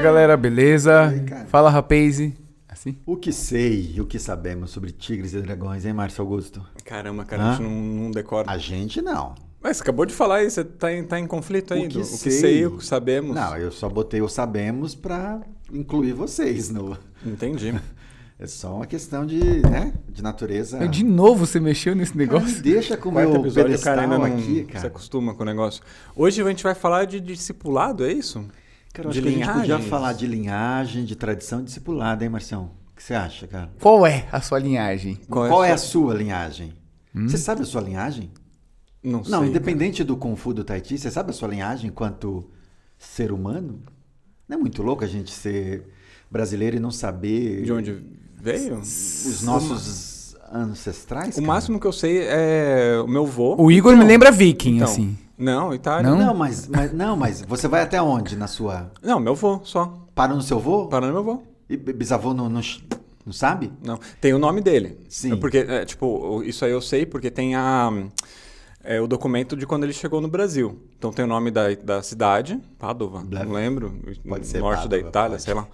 [0.00, 1.08] Fala galera, beleza?
[1.08, 1.44] aí, cara?
[1.44, 2.18] Fala rapaz.
[2.66, 2.96] Assim?
[3.04, 6.64] O que sei e o que sabemos sobre tigres e dragões, hein, Márcio Augusto?
[6.86, 7.48] Caramba, cara, Hã?
[7.48, 8.50] a gente não, não decora.
[8.50, 9.34] A gente não.
[9.62, 11.84] Mas você acabou de falar aí, você tá em, tá em conflito aí.
[11.84, 12.30] O que o que sei.
[12.30, 13.34] sei, o que sabemos.
[13.34, 15.38] Não, eu só botei o sabemos pra
[15.70, 16.96] incluir vocês no.
[17.26, 17.78] Entendi.
[18.38, 20.88] É só uma questão de, né, de natureza.
[20.88, 22.62] De novo você mexeu nesse Cara, negócio?
[22.62, 24.86] deixa com o meu episódio, pedestal cara ainda não aqui, se cara.
[24.86, 25.82] acostuma com o negócio.
[26.16, 28.42] Hoje a gente vai falar de discipulado, é isso?
[28.92, 29.88] Cara, eu de acho que a gente podia linhagens.
[29.88, 32.70] falar de linhagem, de tradição discipulada, hein, Marcião?
[32.92, 33.70] O que você acha, cara?
[33.80, 35.16] Qual é a sua linhagem?
[35.28, 36.72] Qual, é é a a sua linhagem?
[37.14, 38.30] Você sabe a sua linhagem?
[39.02, 39.30] Não sei.
[39.32, 42.50] Não, independente do Kung Fu do Tai Chi, você sabe a sua linhagem enquanto
[42.98, 43.80] ser humano?
[44.46, 45.88] Não é muito louco a gente ser
[46.30, 48.02] brasileiro e não saber De onde
[48.36, 48.78] veio?
[48.78, 50.09] os nossos
[50.52, 51.30] ancestrais?
[51.36, 51.46] O cara?
[51.46, 53.54] máximo que eu sei é o meu vô.
[53.58, 55.16] O Igor me lembra viking, Então, assim.
[55.38, 56.10] Não, Itália.
[56.10, 56.18] Não?
[56.18, 58.90] Não, mas, mas- não, mas você vai até onde na sua...
[59.02, 60.06] Não, meu vô, só.
[60.14, 60.86] Para no seu vô?
[60.86, 61.42] Parando meu vô.
[61.68, 62.60] E bisavô não, não,
[63.24, 63.72] não sabe?
[63.82, 63.98] Não.
[64.20, 64.98] Tem o nome dele.
[65.08, 65.32] Sim.
[65.32, 67.90] É Porque, é, tipo, isso aí eu sei porque tem a,
[68.84, 70.78] é, o documento de quando ele chegou no Brasil.
[70.98, 73.46] Então tem o nome da, da cidade, Padova, Blef.
[73.46, 73.94] não lembro.
[74.28, 75.42] Pode ser Norte da Padova, Itália, pode.
[75.42, 75.66] sei lá.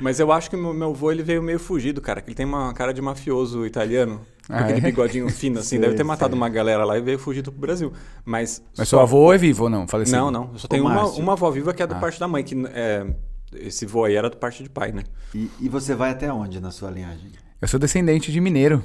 [0.00, 2.20] Mas eu acho que meu, meu avô ele veio meio fugido, cara.
[2.20, 4.20] Que ele tem uma cara de mafioso italiano.
[4.46, 4.80] Com Ah, aquele é?
[4.82, 5.68] bigodinho fino, assim.
[5.70, 6.36] Sei, deve ter matado sei.
[6.36, 7.92] uma galera lá e veio fugido pro Brasil.
[8.24, 8.62] Mas.
[8.76, 9.86] Mas só- seu avô é vivo ou não?
[10.10, 10.50] Não, não.
[10.52, 12.00] Eu só tenho uma, uma avó viva que é da Ah.
[12.00, 12.42] parte da mãe.
[12.42, 13.06] Que é,
[13.54, 15.04] esse vô aí era da parte de pai, né?
[15.34, 17.30] E, e você vai até onde na sua linhagem?
[17.62, 18.82] Eu sou descendente de mineiro.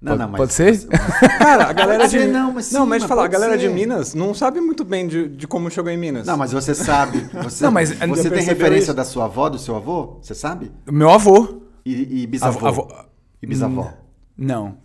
[0.00, 0.86] Não, Pode- não, mas pode ser?
[0.88, 2.10] mas- Cara, a galera de.
[2.10, 3.74] ser, não, mas sim, não, mas mas falar, a galera de ser.
[3.74, 6.24] Minas não sabe muito bem de, de como chegou em Minas.
[6.26, 7.18] Não, mas você sabe.
[7.42, 8.94] Você, Não, mas- você tem referência isso?
[8.94, 10.18] da sua avó, do seu avô?
[10.22, 10.70] Você sabe?
[10.88, 11.62] Meu avô.
[11.84, 12.66] E, e bisavô?
[12.66, 12.94] Avô- avô-
[13.42, 13.92] E bisavó?
[14.36, 14.76] Não.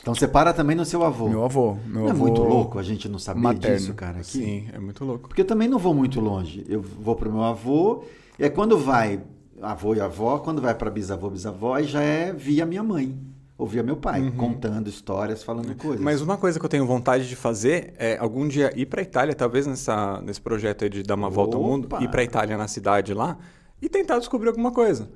[0.00, 1.28] Então você para também no seu avô.
[1.28, 1.76] Meu avô.
[1.86, 2.26] Meu não avô...
[2.26, 3.76] é muito louco a gente não saber materno.
[3.76, 4.18] disso, cara?
[4.20, 4.26] Aqui?
[4.38, 5.28] Sim, é muito louco.
[5.28, 6.64] Porque eu também não vou muito longe.
[6.68, 8.04] Eu vou pro meu avô,
[8.38, 9.20] e aí quando vai
[9.60, 13.16] avô e avó, quando vai para bisavô, bisavó, aí já é via minha mãe.
[13.58, 15.98] Ou via meu pai, contando histórias, falando coisas.
[15.98, 16.04] Uhum.
[16.04, 19.34] Mas uma coisa que eu tenho vontade de fazer é algum dia ir pra Itália,
[19.34, 22.02] talvez nessa, nesse projeto aí de dar uma volta ao mundo, Opa!
[22.02, 23.38] ir pra Itália na cidade lá
[23.80, 25.08] e tentar descobrir alguma coisa.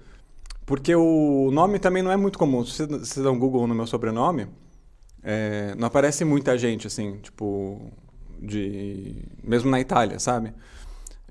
[0.65, 2.65] Porque o nome também não é muito comum.
[2.65, 4.49] Se você dá um Google no meu sobrenome,
[5.23, 7.91] é, não aparece muita gente, assim, tipo,
[8.41, 9.25] de.
[9.43, 10.53] Mesmo na Itália, sabe?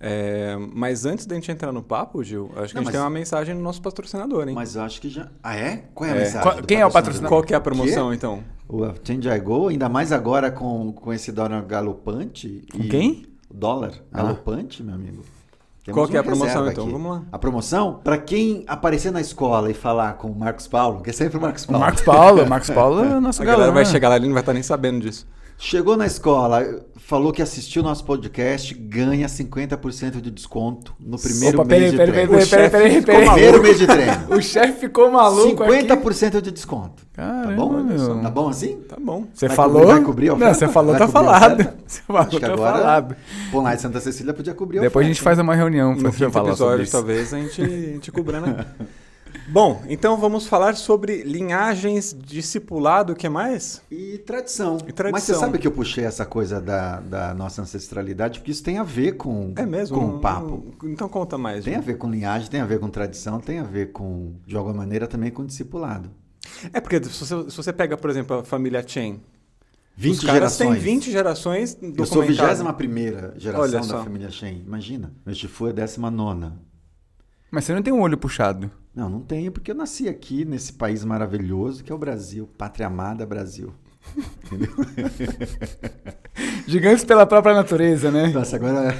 [0.08, 2.92] É, mas antes da gente entrar no papo, Gil, acho que Não, a gente mas-
[2.92, 4.54] tem uma mensagem no nosso patrocinador, hein?
[4.54, 5.30] Mas acho que já.
[5.42, 5.86] Ah, é?
[5.96, 6.20] Qual é a É.
[6.20, 6.42] mensagem?
[6.44, 7.30] Qual- do quem é o patrocinador?
[7.30, 8.44] Qual que é a promoção, então?
[8.70, 12.64] O Change I Go, ainda mais agora com, com esse dólar galopante.
[12.72, 13.26] Com e- quem?
[13.50, 14.18] O dólar Ah.
[14.22, 15.24] galopante, meu amigo.
[15.84, 16.84] Temos Qual que é a promoção, então?
[16.84, 16.92] aqui.
[16.94, 17.24] Vamos lá.
[17.32, 21.14] A promoção, para quem aparecer na escola e falar com o Marcos Paulo, que é
[21.14, 21.80] sempre o Marcos O Paulo.
[21.82, 22.44] Marcos Paulo.
[22.44, 23.74] O Marcos Paulo é o nosso A galera galã.
[23.76, 25.28] vai chegar lá e não vai estar nem sabendo disso.
[25.58, 31.62] Chegou na escola, falou que assistiu o nosso podcast, ganha 50% de desconto no primeiro
[31.62, 32.70] Opa, mês peraí, de peraí, treino.
[32.70, 33.26] peraí, ficou peraí.
[33.32, 34.26] Primeiro mês de treino.
[34.36, 35.74] O chefe ficou maluco aqui.
[35.88, 37.04] 50% de desconto.
[37.14, 37.70] Caramba, tá bom?
[37.84, 38.22] meu.
[38.22, 38.76] Tá bom assim?
[38.82, 39.26] Tá bom.
[39.34, 39.82] Você Vai falou?
[39.82, 40.54] cobrir- vai cobrir a Não, oferta?
[40.56, 41.54] você falou, Vai tá falado.
[41.54, 41.76] oferta?
[41.88, 43.16] Você falou, Acho que tá agora, falado.
[43.52, 45.94] Bom, lá em Santa Cecília podia cobrir a Depois a gente oferta, faz uma reunião
[45.96, 46.92] No pra quinto falar sobre episódio, isso.
[46.92, 48.66] talvez, a gente, a gente cobrando aqui.
[49.48, 53.82] Bom, então vamos falar sobre linhagens, discipulado, o que mais?
[53.92, 54.78] E tradição.
[54.88, 55.12] E tradição.
[55.12, 58.78] Mas você sabe que eu puxei essa coisa da, da nossa ancestralidade, porque isso tem
[58.78, 59.98] a ver com, É mesmo?
[59.98, 60.64] com o papo.
[60.84, 61.64] Então conta mais.
[61.64, 61.86] Tem a Gil.
[61.86, 65.08] ver com linhagem, tem a ver com tradição, tem a ver com, de alguma maneira,
[65.08, 66.10] também com discipulado.
[66.74, 69.20] É porque se você, se você pega, por exemplo, a família Chen,
[69.98, 70.84] 20 os caras têm gerações.
[70.84, 72.60] 20 gerações Eu sou a documentadas.
[72.60, 74.04] 21 geração Olha da só.
[74.04, 74.62] família Shen.
[74.66, 75.14] Imagina.
[75.26, 76.52] Meu Chifu é 19.
[77.50, 78.70] Mas você não tem um olho puxado.
[78.96, 82.48] Não, não tenho, porque eu nasci aqui nesse país maravilhoso que é o Brasil.
[82.58, 83.74] Pátria amada Brasil.
[86.68, 88.28] Gigantes pela própria natureza, né?
[88.34, 88.94] Nossa, agora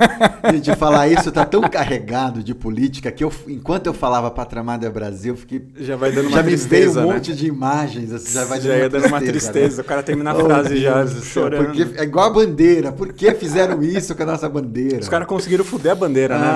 [0.62, 4.88] de falar isso tá tão carregado de política que eu, enquanto eu falava Pátria amada
[4.90, 7.14] Brasil, eu fiquei Já vai dando uma já me veio tristeza, um né?
[7.14, 9.26] monte de imagens, assim, já vai Já ia dando uma né?
[9.26, 9.82] tristeza.
[9.82, 11.64] O cara termina a Oh, frase Deus já céu, chorando.
[11.66, 12.92] Porque é igual a bandeira.
[12.92, 15.00] Por que fizeram isso com a nossa bandeira?
[15.00, 16.46] Os caras conseguiram fuder a bandeira, né?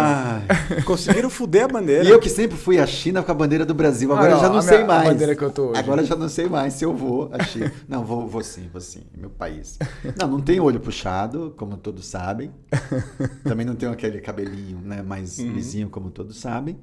[0.71, 0.83] Ai.
[0.83, 2.05] Conseguiram fuder a bandeira.
[2.05, 4.41] E eu que sempre fui à China com a bandeira do Brasil, agora Ah, eu
[4.41, 5.09] já não a sei minha- a mais.
[5.09, 5.81] bandeira que eu tô hoje.
[5.81, 7.71] Agora eu já não sei mais se eu vou à China.
[7.93, 9.79] Não, vou, vou sim, vou sim, meu país.
[10.19, 12.51] Não, não tenho olho puxado, como todos sabem.
[13.45, 15.53] Também não tenho aquele cabelinho, né, mais Uhum.
[15.53, 16.79] lisinho, como todos sabem.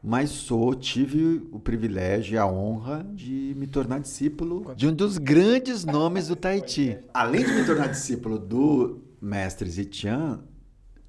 [0.00, 5.18] Mas sou, tive o privilégio e a honra de me tornar discípulo de um dos
[5.18, 6.96] grandes nomes do Tahiti.
[7.12, 10.44] Além de me tornar discípulo do mestre Zitian,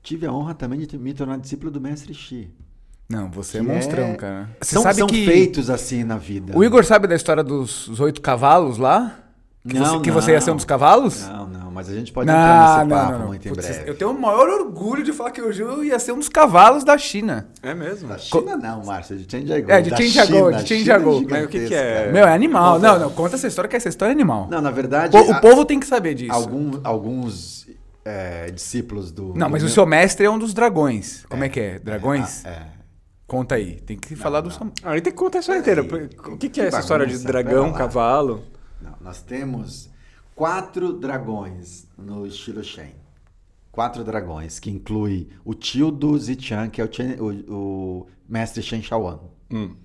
[0.01, 2.49] tive a honra também de me tornar discípulo do mestre Xi.
[3.07, 4.49] Não, você é monstrão, é- cara.
[4.61, 6.57] Você São, sabe são que feitos assim na vida.
[6.57, 9.19] o Igor sabe da história dos os oito cavalos lá?
[9.67, 11.27] Que, você, que você ia ser um dos cavalos?
[11.27, 13.89] Não, não, mas a gente pode entrar nesse papo muito em Putz, breve.
[13.89, 16.83] Eu tenho o maior orgulho de falar que hoje eu ia ser um dos cavalos
[16.83, 17.47] da China.
[17.63, 18.07] É mesmo?
[18.09, 19.23] Da China não, Márcio, de.
[19.23, 21.01] É, de Chandigarh, China, de China Chandigarh.
[21.01, 22.11] é Mas o que que é?
[22.11, 22.77] Meu, é animal.
[22.77, 24.47] Não, não, conta essa história que essa história é animal.
[24.51, 25.17] Não, na verdade...
[25.17, 26.31] O, o a- povo tem que saber disso.
[26.31, 27.65] algum- alguns
[28.03, 29.33] é, discípulos do...
[29.35, 31.25] Não, do mas o meu- seu mestre é um dos dragões.
[31.27, 31.79] Como é, que é?
[31.79, 32.45] Dragões?
[32.45, 32.61] É, é.
[33.27, 33.79] Conta aí.
[33.81, 34.71] Tem que falar do seu...
[34.83, 35.81] Ah, ele tem que contar a história inteira.
[35.81, 38.43] O que, que é Que essa história de dragão, cavalo?
[38.81, 39.89] Não, nós temos
[40.35, 42.93] quatro dragões no estilo Shen.
[43.71, 48.61] Quatro dragões, que inclui o tio do Zichan, que é o, Chen- o- o mestre
[48.61, 49.19] Shen Shaoan.
[49.51, 49.75] Hum.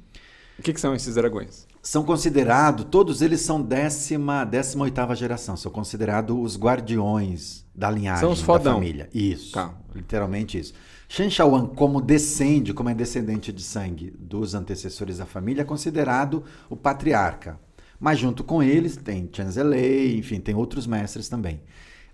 [0.58, 1.66] O que, que são esses dragões?
[1.82, 8.20] São considerados, todos eles são décima, décima oitava geração, são considerados os guardiões da linhagem,
[8.20, 8.74] São os da fodão.
[8.74, 9.08] família.
[9.14, 9.74] Isso, Tá.
[9.94, 10.74] literalmente isso.
[11.12, 16.44] Shen Shaoan, como descende, como é descendente de sangue dos antecessores da família, é considerado
[16.68, 17.58] o patriarca.
[17.98, 21.62] Mas junto com eles tem Chen Zelei, enfim, tem outros mestres também.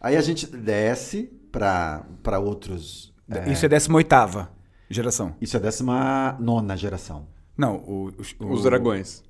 [0.00, 3.12] Aí a gente desce para outros...
[3.30, 4.48] é, Isso é 18ª
[4.88, 5.34] geração.
[5.42, 7.26] isso é décima nona geração.
[7.54, 8.08] Não, o,
[8.40, 9.22] o- Os o- dragões.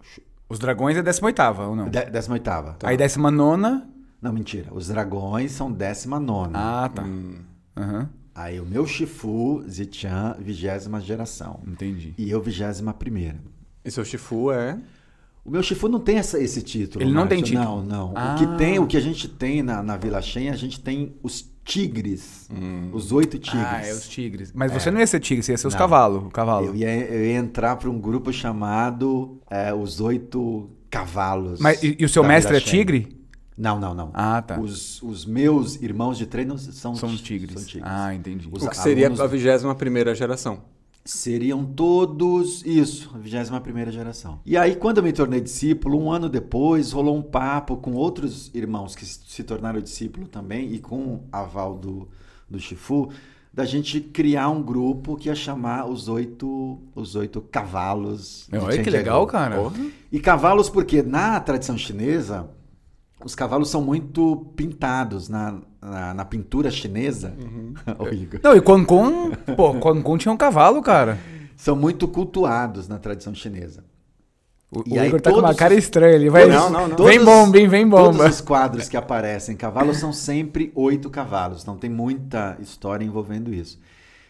[0.48, 1.88] Os dragões é 18ª, ou não?
[1.88, 2.76] Dé- Décima oitava.
[2.84, 3.82] Aí 19
[4.22, 4.68] Não, mentira.
[4.72, 6.84] Os dragões são décima nona.
[6.84, 7.02] Ah, tá.
[7.02, 7.38] Hum.
[7.76, 11.60] Aham, Aí o meu Shifu, Zichan, vigésima geração.
[11.66, 12.12] entendi.
[12.18, 13.38] E eu, vigésima primeira.
[13.82, 14.78] E seu Shifu é.
[15.42, 17.02] O meu Shifu não tem essa- esse título.
[17.02, 17.36] Ele não Márcio.
[17.36, 17.64] tem título?
[17.64, 18.12] Não, não.
[18.14, 18.34] Ah.
[18.34, 21.14] O, que tem, o que a gente tem na, na Vila Shen, a gente tem
[21.22, 22.48] os tigres.
[22.92, 23.64] Os oito tigres.
[23.66, 24.52] Ah, é os tigres.
[24.52, 26.30] Mas você não ia ser tigre, você ia ser os cavalos.
[26.32, 26.66] Cavalo.
[26.66, 31.60] Eu ia, eu ia entrar para um grupo chamado é, Os Oito Cavalos.
[31.60, 33.16] Mas, e, e o seu mestre é tigre?
[33.56, 34.10] Não, não, não.
[34.12, 34.60] Ah, tá.
[34.60, 37.54] Os, os meus irmãos de treino são, São ti- tigres.
[37.54, 37.90] são tigres.
[37.90, 38.48] Ah, entendi.
[38.52, 40.58] Os O que seria alunos- a 21 primeira geração.
[41.04, 44.40] Seriam todos isso, a 21 primeira geração.
[44.44, 48.50] E aí, quando eu me tornei discípulo, um ano depois, rolou um papo com outros
[48.52, 52.08] irmãos que se tornaram discípulo também, e com aval do,
[52.50, 53.08] do Shifu,
[53.54, 58.48] da gente criar um grupo que ia chamar os oito, os oito cavalos.
[58.52, 59.56] Olha que legal, cara.
[60.10, 62.50] E cavalos, porque na tradição chinesa,
[63.24, 67.34] os cavalos são muito pintados na, na, na pintura chinesa.
[68.12, 68.40] Igor.
[68.42, 71.18] Não, e Quan Con, pô, Quan Con tinha um cavalo, cara.
[71.56, 73.82] São muito cultuados na tradição chinesa.
[74.70, 76.46] O, E o aí Igor tá com uma todos- cara estranha, ele vai...
[76.46, 77.04] Não, não, não.
[77.04, 78.18] Vem bomba, hein, vem bomba.
[78.18, 81.64] Todos os quadros que aparecem cavalos são sempre oito cavalos.
[81.64, 83.78] Não tem muita história envolvendo isso.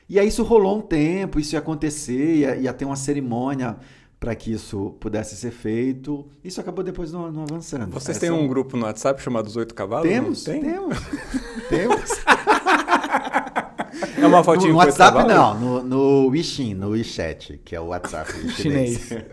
[0.08, 3.76] E aí isso rolou um tempo, isso ia acontecer, ia, ia ter uma cerimônia
[4.18, 6.26] para que isso pudesse ser feito.
[6.42, 7.90] Isso acabou depois não, não avançando.
[7.92, 10.08] Vocês Essa têm é um grupo no WhatsApp chamado Os Oito Cavalos?
[10.08, 10.62] Temos, tem?
[10.62, 10.98] temos.
[11.68, 12.10] temos.
[14.18, 17.80] É uma No, fotinho no oito WhatsApp não, no, no WeChat, no WeChat, que é
[17.80, 19.08] o WhatsApp chinês.
[19.08, 19.24] Chinês.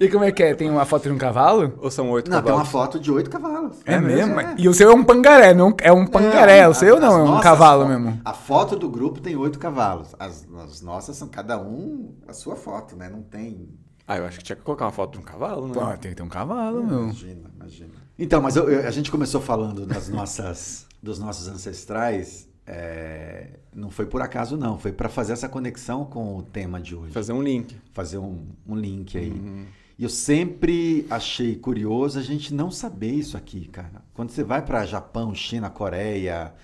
[0.00, 0.54] E como é que é?
[0.54, 1.72] Tem uma foto de um cavalo?
[1.78, 2.68] Ou são oito Não, tem uma cavalos?
[2.70, 3.76] foto de oito cavalos.
[3.84, 4.38] É, mesmo?
[4.40, 4.54] É.
[4.58, 6.66] E o seu é um pangaré, não é um pangaré.
[6.68, 8.20] o seu não, é um nossas cavalo mesmo.
[8.24, 10.14] A foto do grupo tem oito cavalos.
[10.18, 13.08] As, as nossas são cada um a sua foto, né?
[13.08, 13.68] Não tem.
[14.06, 15.74] Ah, eu acho que tinha que colocar uma foto de um cavalo, né?
[15.74, 17.02] Pô, tem que ter um cavalo, meu.
[17.04, 17.90] Imagina, imagina.
[18.18, 22.49] Então, mas eu- eu- a gente começou falando das nossas, dos nossos ancestrais.
[22.72, 24.78] É, não foi por acaso, não.
[24.78, 27.12] Foi para fazer essa conexão com o tema de hoje.
[27.12, 27.76] Fazer um link.
[27.92, 29.32] Fazer um, um link aí.
[29.32, 29.66] Uhum.
[29.98, 34.04] E eu sempre achei curioso a gente não saber isso aqui, cara.
[34.14, 36.54] Quando você vai para Japão, China, Coreia,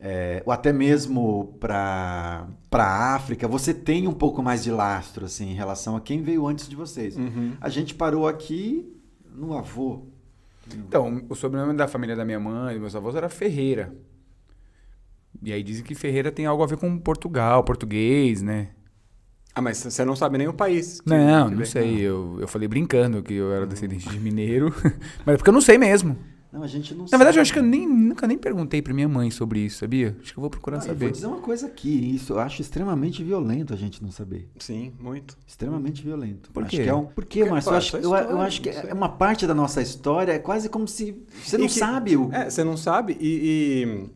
[0.00, 5.52] é, ou até mesmo para para África, você tem um pouco mais de lastro assim
[5.52, 7.16] em relação a quem veio antes de vocês.
[7.16, 7.52] Uhum.
[7.60, 8.92] A gente parou aqui
[9.32, 10.02] no avô.
[10.74, 13.94] Então, o sobrenome da família da minha mãe e dos meus avós era Ferreira.
[15.44, 18.68] E aí dizem que Ferreira tem algo a ver com Portugal, português, né?
[19.54, 21.00] Ah, mas você não sabe nem o país.
[21.00, 22.00] que- não, que não sei.
[22.00, 24.74] Eu, eu falei brincando que eu era descendente de mineiro.
[25.24, 26.16] Mas é porque eu não sei mesmo.
[26.52, 27.38] Não, a gente não Na verdade, sabe.
[27.38, 30.16] eu acho que eu nem, nunca nem perguntei pra minha mãe sobre isso, sabia?
[30.20, 31.04] Acho que eu vou procurar Ah, eu saber.
[31.06, 34.48] vou dizer uma coisa aqui, isso eu acho extremamente violento a gente não saber.
[34.58, 35.36] Sim, muito.
[35.46, 36.50] Extremamente violento.
[36.52, 36.82] Por acho quê?
[36.84, 37.70] Que é um, por quê, Porque, Márcio?
[37.70, 38.90] pô, Eu é acho, eu, eu história, acho que não sei.
[38.90, 42.16] é uma parte da nossa história, é quase como se você E não que- sabe
[42.16, 42.32] o.
[42.32, 44.10] É, você não sabe e, e,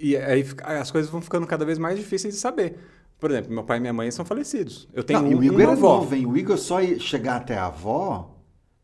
[0.00, 2.76] e aí as coisas vão ficando cada vez mais difíceis de saber.
[3.18, 4.88] Por exemplo, meu pai e minha mãe são falecidos.
[4.94, 5.96] Eu tenho Não, e um, o Igor uma é avó.
[5.98, 6.26] novo, hein?
[6.26, 8.34] O Igor só chegar até a avó,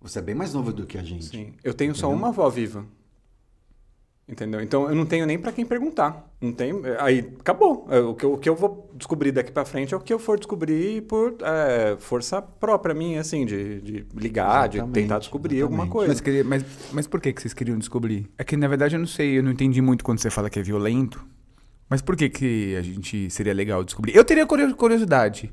[0.00, 1.24] você é bem mais novo do que a gente.
[1.24, 1.54] Sim.
[1.64, 2.18] Eu tenho só Entendeu?
[2.18, 2.84] uma avó viva.
[4.28, 4.60] Entendeu?
[4.60, 6.28] Então eu não tenho nem pra quem perguntar.
[6.40, 6.72] Não tem.
[6.98, 7.86] Aí acabou.
[7.88, 10.12] É, O que, eu, o que eu vou descobrir daqui pra frente é o que
[10.12, 15.18] eu for descobrir por é, força própria minha, assim, de, de ligar, de Exatamente, tentar
[15.20, 15.92] descobrir alguma exatamente.
[15.92, 16.08] coisa.
[16.12, 18.26] Mas, queria- mas, mas por que, que vocês queriam descobrir?
[18.36, 20.58] É que, na verdade, eu não sei, eu não entendi muito quando você fala que
[20.58, 21.24] é violento.
[21.88, 24.16] Mas por que, que a gente seria legal descobrir?
[24.16, 25.52] Eu teria curio- curiosidade.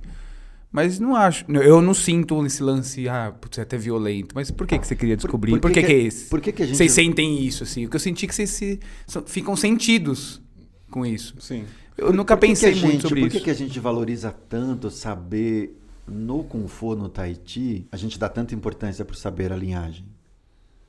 [0.74, 1.46] Mas não acho.
[1.52, 4.34] Eu não sinto esse lance, ah, putz, é até violento.
[4.34, 5.52] Mas por que, que você queria descobrir?
[5.52, 6.30] Por, por que, que que, que- é esse?
[6.30, 7.84] por que que a gente- Vocês sentem isso, assim?
[7.84, 10.42] Porque eu senti que vocês se, são- ficam sentidos
[10.90, 11.36] com isso.
[11.40, 11.64] Sim.
[11.96, 13.38] Eu nunca Por que que pensei a muito gente- sobre por isso.
[13.38, 18.28] que, que a gente valoriza tanto saber no Kung Fu, no Tahiti, a gente dá
[18.28, 20.06] tanta importância para saber a linhagem?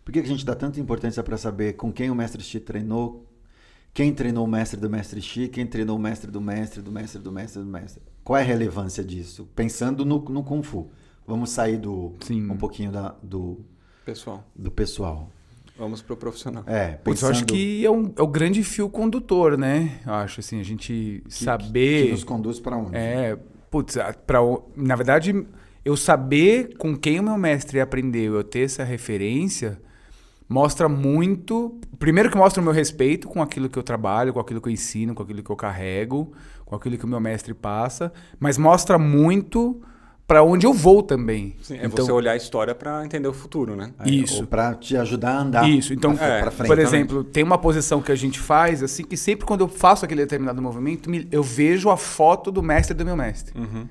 [0.03, 2.59] Por que, que a gente dá tanta importância para saber com quem o mestre Shi
[2.59, 3.27] treinou,
[3.93, 7.21] quem treinou o mestre do mestre Shi, quem treinou o mestre do mestre, do mestre,
[7.21, 8.03] do mestre, do mestre?
[8.25, 9.47] Qual é a relevância disso?
[9.55, 10.91] Pensando no, no Kung Fu.
[11.27, 12.51] Vamos sair do, Sim.
[12.51, 13.61] um pouquinho da- do,
[14.05, 15.31] Pessoal, do pessoal.
[15.79, 16.63] vamos pro profissional.
[16.67, 20.01] É, Putz, eu acho pensando que é, um- é o grande fio condutor, né?
[20.07, 22.07] Eu acho, assim, a gente que- saber...
[22.07, 22.97] que nos conduz para onde?
[22.97, 23.39] É,
[23.71, 25.47] putz, pra, o- na verdade,
[25.85, 29.81] eu saber com quem o meu mestre aprendeu, eu ter essa referência,
[30.49, 31.79] mostra muito.
[31.99, 34.73] Primeiro que mostra o meu respeito com aquilo que eu trabalho, com aquilo que eu
[34.73, 36.33] ensino, com aquilo que eu carrego,
[36.65, 39.81] com aquilo que o meu mestre passa, mas mostra muito
[40.27, 41.55] para onde eu vou também.
[41.61, 43.93] Sim, é Então- você olhar a história para entender o futuro, né?
[43.99, 44.47] É, Isso.
[44.47, 46.67] Para te ajudar a andar Isso, então, pra, é, pra frente.
[46.69, 50.05] por exemplo, tem uma posição que a gente faz, assim, que sempre quando eu faço
[50.05, 53.53] aquele determinado movimento, me- eu vejo a foto do mestre do meu mestre.
[53.59, 53.87] Uhum.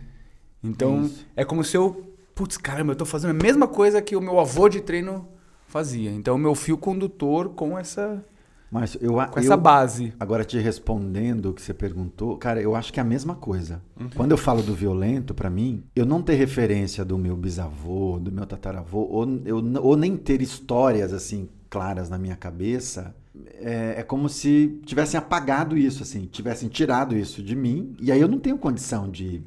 [0.64, 1.26] Então, Isso.
[1.36, 2.10] é como se eu.
[2.34, 5.28] Putz, caramba, eu tô fazendo a mesma coisa que o meu avô de treino
[5.68, 6.10] fazia.
[6.10, 8.26] Então, o meu fio condutor com essa,
[8.74, 10.14] Mas eu, com essa eu- base.
[10.20, 13.80] Agora te respondendo o que você perguntou, cara, eu acho que é a mesma coisa.
[14.00, 14.10] Uhum.
[14.16, 18.32] Quando eu falo do violento, pra mim, eu não ter referência do meu bisavô, do
[18.32, 23.16] meu tataravô, ou, eu, ou nem ter histórias assim claras na minha cabeça,
[23.60, 28.20] é, é como se tivessem apagado isso, assim, tivessem tirado isso de mim, e aí
[28.22, 29.44] eu não tenho condição de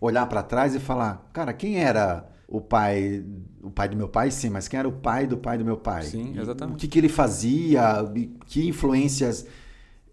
[0.00, 3.24] olhar pra trás e falar, cara, quem era o pai,
[3.62, 5.76] o pai do meu pai, sim, mas quem era o pai do pai do meu
[5.76, 6.02] pai?
[6.02, 6.76] Sim, E exatamente.
[6.76, 8.04] O que, que ele fazia?
[8.14, 9.46] e Que influências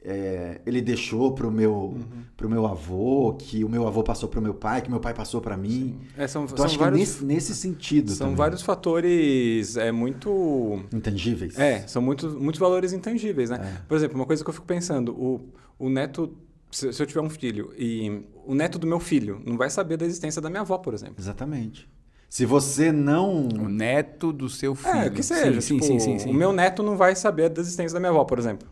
[0.10, 2.06] é, ele deixou pro meu, Uhum.
[2.38, 5.42] pro meu avô, que o meu avô passou pro meu pai, que meu pai passou
[5.42, 6.00] pra mim?
[6.16, 8.36] É, são Então são acho vários, que nesse, nesse sentido são também.
[8.38, 11.58] vários fatores é, muito Intangíveis.
[11.60, 13.60] É, são muitos, muitos valores intangíveis, né?
[13.62, 13.82] É.
[13.88, 15.42] Por exemplo, uma coisa que eu fico pensando, o,
[15.78, 16.38] o neto,
[16.72, 19.98] se, se eu tiver um filho, e o neto do meu filho não vai saber
[19.98, 21.16] da existência da minha avó, por exemplo.
[21.18, 21.90] Exatamente.
[22.30, 23.48] Se você não...
[23.48, 24.94] O neto do seu filho.
[24.96, 25.62] É, que seja.
[25.62, 26.30] Sim, tipo, sim, sim, sim.
[26.30, 28.68] O meu neto não vai saber da existência da minha avó, por exemplo.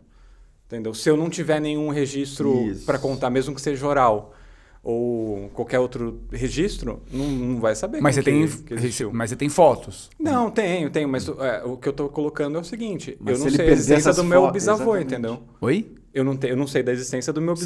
[0.66, 0.92] Entendeu?
[0.92, 4.34] Se eu não tiver nenhum registro para contar, mesmo que seja oral,
[4.82, 9.10] ou qualquer outro registro, não, não vai saber Mas você, tem, que, que existiu.
[9.12, 10.10] mas você tem fotos.
[10.18, 13.36] Não, tenho, tenho, mas é, o que eu tô colocando é o seguinte, Mas eu
[13.36, 15.12] se não sei a existência essas do meu fotos- bisavô, exatamente.
[15.14, 15.42] entendeu?
[15.60, 15.92] Oi?
[16.12, 17.64] Eu não, te, eu não sei da existência do meu Sim.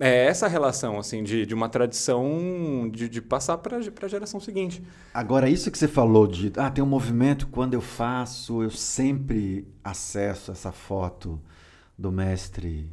[0.00, 4.82] É essa relação, assim, de, de uma tradição de, de passar para a geração seguinte.
[5.12, 6.52] Agora, isso que você falou de...
[6.56, 11.40] Ah, tem um movimento, quando eu faço, eu sempre acesso essa foto
[11.98, 12.90] do mestre...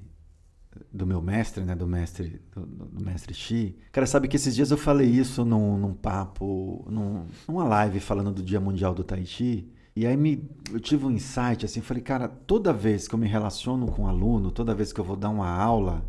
[0.91, 1.73] Do meu mestre, né?
[1.73, 3.77] Do mestre, do, do mestre Xi.
[3.93, 8.31] Cara, sabe que esses dias eu falei isso num, num papo, num, numa live falando
[8.31, 9.71] do Dia Mundial do Tai Chi.
[9.95, 13.27] E aí me, eu tive um insight assim, falei, cara, toda vez que eu me
[13.27, 16.03] relaciono com um aluno, toda vez que eu vou dar uma aula,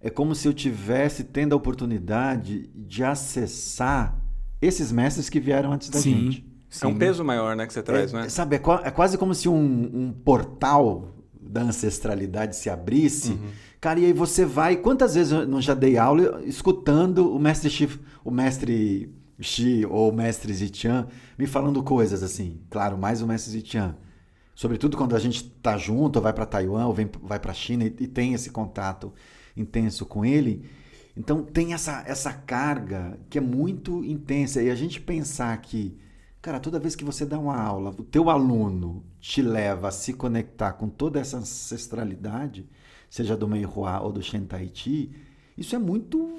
[0.00, 4.16] é como se eu tivesse tendo a oportunidade de acessar
[4.60, 6.10] esses mestres que vieram antes da Sim.
[6.10, 6.48] gente.
[6.82, 6.98] É um sim.
[6.98, 8.28] peso maior, né, que você traz, É, né?
[8.28, 11.08] Sabe, é, é quase como se um, um portal
[11.40, 13.32] da ancestralidade se abrisse.
[13.32, 13.48] Uhum.
[13.80, 14.76] Cara, e aí você vai.
[14.76, 17.88] Quantas vezes eu não já dei aula escutando o mestre Xi,
[18.24, 21.06] o mestre Xi ou o mestre Zitian
[21.38, 22.60] me falando coisas assim.
[22.68, 23.96] Claro, mais o mestre Zitian.
[24.54, 27.84] Sobretudo quando a gente tá junto, ou vai para Taiwan, ou vem, vai para China
[27.84, 29.12] e, e tem esse contato
[29.60, 30.64] intenso com ele.
[31.16, 34.62] Então tem essa, essa carga que é muito intensa.
[34.62, 35.98] E a gente pensar que,
[36.40, 40.12] cara, toda vez que você dá uma aula, o teu aluno te leva a se
[40.12, 42.68] conectar com toda essa ancestralidade,
[43.10, 45.10] seja do Meihua ou do Shen Tai Chi,
[45.56, 46.38] isso é muito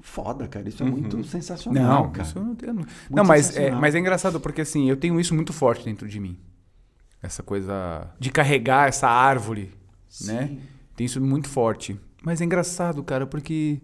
[0.00, 0.68] foda, cara.
[0.68, 2.28] Isso é muito sensacional, Não, cara.
[2.28, 2.86] isso eu não tenho.
[3.10, 6.20] Não, mas é, mas é engraçado porque assim, eu tenho isso muito forte dentro de
[6.20, 6.38] mim.
[7.20, 9.72] Essa coisa de carregar essa árvore,
[10.20, 10.58] né?
[10.94, 11.98] Tem isso muito forte.
[12.24, 13.80] Mas é engraçado, cara, porque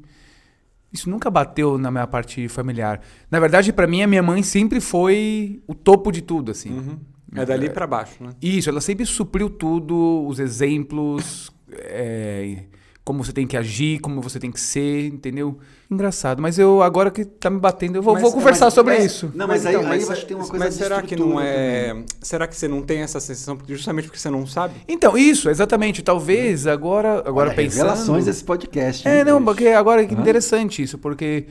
[0.92, 3.00] isso nunca bateu na minha parte familiar.
[3.30, 6.70] Na verdade, pra mim, a minha mãe sempre foi o topo de tudo, assim.
[6.70, 6.98] Uhum.
[7.36, 8.30] É dali para baixo, né?
[8.42, 12.64] Isso, ela sempre supriu tudo, os exemplos, é,
[13.04, 15.58] como você tem que agir, como você tem que ser, entendeu?
[15.90, 18.94] Engraçado, mas eu agora que tá me batendo, eu vou, Mas- vou conversar mas- sobre
[18.94, 19.32] mas- isso.
[19.34, 21.16] Não, mas, aí, então, aí eu acho que tem uma coisa mas de será que
[21.16, 21.88] não é.
[21.88, 22.04] também.
[22.20, 24.74] Será que você não tem essa sensação justamente porque você não sabe?
[24.86, 26.02] Então, isso, exatamente.
[26.02, 27.78] Talvez agora, agora Olha, pensando.
[27.88, 29.08] Revelações desse podcast.
[29.08, 29.44] É, hein, não, bicho?
[29.46, 30.22] porque agora que Aham.
[30.22, 31.46] interessante isso, porque,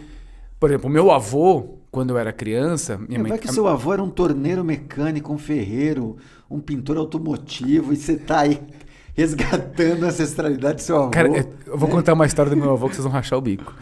[0.59, 3.29] por exemplo, meu avô, quando eu era criança, minha mãe.
[3.29, 6.15] Vai que seu avô era um torneiro mecânico, um ferreiro,
[6.49, 8.61] um pintor automotivo, e você tá aí
[9.19, 11.09] resgatando a ancestralidade do seu avô.
[11.11, 11.29] Cara,
[11.67, 13.73] eu vou contar uma história do meu avô que vocês vão rachar o bico.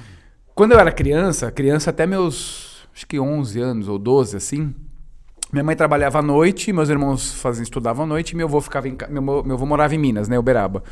[0.55, 4.73] Quando eu era criança, criança até meus, acho que 11 anos ou 12, assim,
[5.53, 8.87] minha mãe trabalhava à noite, meus irmãos faziam, estudavam à noite e meu avô ficava
[8.87, 10.83] em, meu, meu avô morava em Minas, né, Uberaba.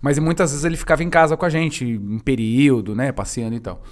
[0.00, 3.60] Mas muitas vezes ele ficava em casa com a gente, em período, né, passeando e
[3.60, 3.82] tal.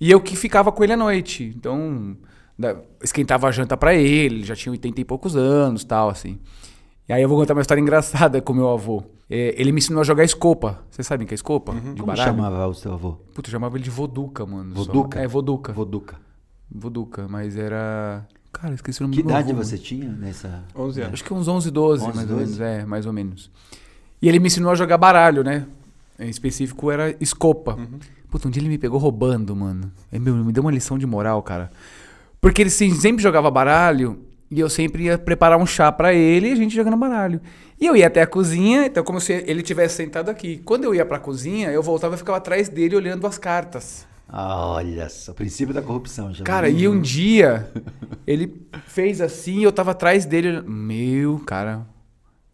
[0.00, 1.52] E eu que ficava com ele à noite.
[1.54, 2.16] Então,
[2.58, 6.38] da- esquentava a janta pra ele, ele já tinha 80 e poucos anos, tal assim.
[7.06, 9.02] E aí eu vou contar uma história engraçada com meu avô.
[9.30, 10.82] É, ele me ensinou a jogar escopa.
[10.90, 11.72] Vocês sabem o que é escopa?
[11.72, 12.30] De Como baralho?
[12.36, 13.12] chamava o seu avô?
[13.32, 14.74] Puta, eu chamava ele de Voduca, mano.
[14.76, 14.84] só.
[14.84, 15.20] Voduca?
[15.20, 15.72] É, Voduca.
[15.72, 16.16] Voduca.
[16.68, 18.26] Voduca, mas era...
[18.52, 20.64] Cara, esqueci o nome Que do meu idade avô, você tinha nessa...
[20.74, 21.14] 11 anos.
[21.14, 22.50] Acho que uns 11, 12, 11, mais ou 12.
[22.50, 22.60] menos.
[22.60, 23.50] É, mais ou menos.
[24.20, 25.64] E ele me ensinou a jogar baralho, né?
[26.18, 27.78] Em específico era escopa.
[28.28, 29.90] Puta, um dia ele me pegou roubando, mano.
[30.12, 31.70] Aí, meu, me deu uma lição de moral, cara.
[32.40, 34.18] Porque ele sempre jogava baralho
[34.50, 37.40] e eu sempre ia preparar um chá pra ele e a gente jogando baralho.
[37.80, 40.60] E eu ia até a cozinha, então como se ele tivesse sentado aqui.
[40.64, 44.06] Quando eu ia pra cozinha, eu voltava e ficava atrás dele olhando as cartas.
[44.28, 46.32] Ah, olha só, o princípio da corrupção.
[46.32, 47.68] Já Cara, e um dia
[48.26, 50.62] ele fez assim e eu tava atrás dele.
[50.62, 51.86] Meu, cara,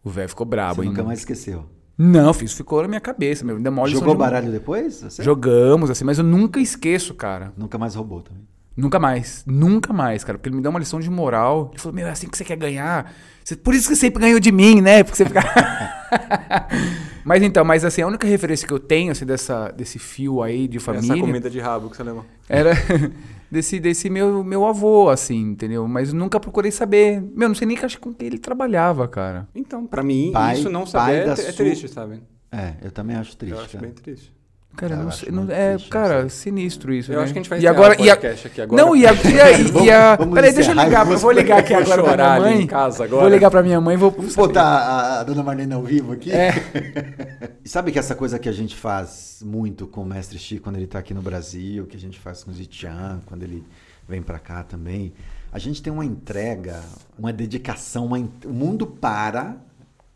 [0.03, 0.89] o velho ficou brabo, Você hein?
[0.89, 1.65] nunca mais esqueceu.
[1.97, 3.59] Não, fiz, ficou na minha cabeça, meu.
[3.87, 5.01] Jogou de- baralho depois?
[5.01, 5.23] Você?
[5.23, 7.51] Jogamos, assim, mas eu nunca esqueço, cara.
[7.57, 8.43] Nunca mais roubou também.
[8.77, 9.43] Nunca mais.
[9.47, 10.37] Nunca mais, cara.
[10.37, 11.69] Porque ele me deu uma lição de moral.
[11.73, 13.11] Ele falou, meu, é assim que você quer ganhar.
[13.43, 15.01] Você- Por isso que você sempre ganhou de mim, né?
[15.03, 15.41] Porque você fica.
[17.25, 20.67] mas então, mas assim, a única referência que eu tenho, assim, dessa, desse fio aí
[20.67, 21.13] de família.
[21.13, 22.23] Essa comida de rabo que você levou.
[22.47, 22.71] Era
[23.51, 25.87] desse, desse meu, meu avô, assim, entendeu?
[25.87, 27.21] Mas nunca procurei saber.
[27.35, 29.47] Meu, não sei nem que acho com que ele trabalhava, cara.
[29.55, 32.21] Então, pra mim, Pai- isso não saber é, é triste, sabe?
[32.51, 33.53] É, eu também acho triste.
[33.55, 33.85] Eu acho cara.
[33.87, 34.36] bem triste.
[34.77, 35.31] Cara, Eu não sei.
[35.31, 37.11] Não, é, triste, cara, sinistro isso.
[37.11, 37.23] Eu né?
[37.23, 38.81] acho que a gente vai e agora, o e a- aqui agora.
[38.83, 39.11] Não, e a.
[39.11, 41.03] E a, e a- Vamos peraí, deixa eu ligar.
[41.03, 42.61] Vou ligar aqui agora pra minha mãe.
[42.61, 43.21] em casa agora.
[43.23, 44.11] Vou ligar pra minha mãe e vou.
[44.11, 46.31] Vamos botar a, a dona Marlene ao vivo aqui?
[46.31, 46.53] É.
[47.65, 50.77] E sabe que essa coisa que a gente faz muito com o Mestre Chi quando
[50.77, 53.61] ele tá aqui no Brasil, que a gente faz com o Zitian, quando ele
[54.07, 55.11] vem pra cá também,
[55.51, 56.79] a gente tem uma entrega,
[57.19, 59.57] uma dedicação, uma o mundo para,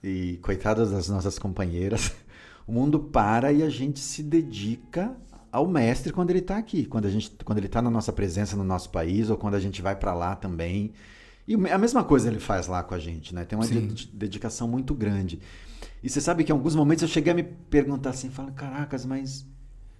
[0.02, 2.14] e coitadas das nossas companheiras,
[2.68, 5.16] o mundo para e a gente se dedica
[5.52, 8.56] ao mestre quando ele está aqui, quando, a gente, quando ele está na nossa presença
[8.56, 10.94] no nosso país ou quando a gente vai para lá também.
[11.48, 13.44] E a mesma coisa ele faz lá com a gente, né?
[13.44, 15.40] Tem uma de- dedicação muito grande.
[16.02, 19.06] E você sabe que em alguns momentos eu cheguei a me perguntar assim, falo, caracas,
[19.06, 19.46] mas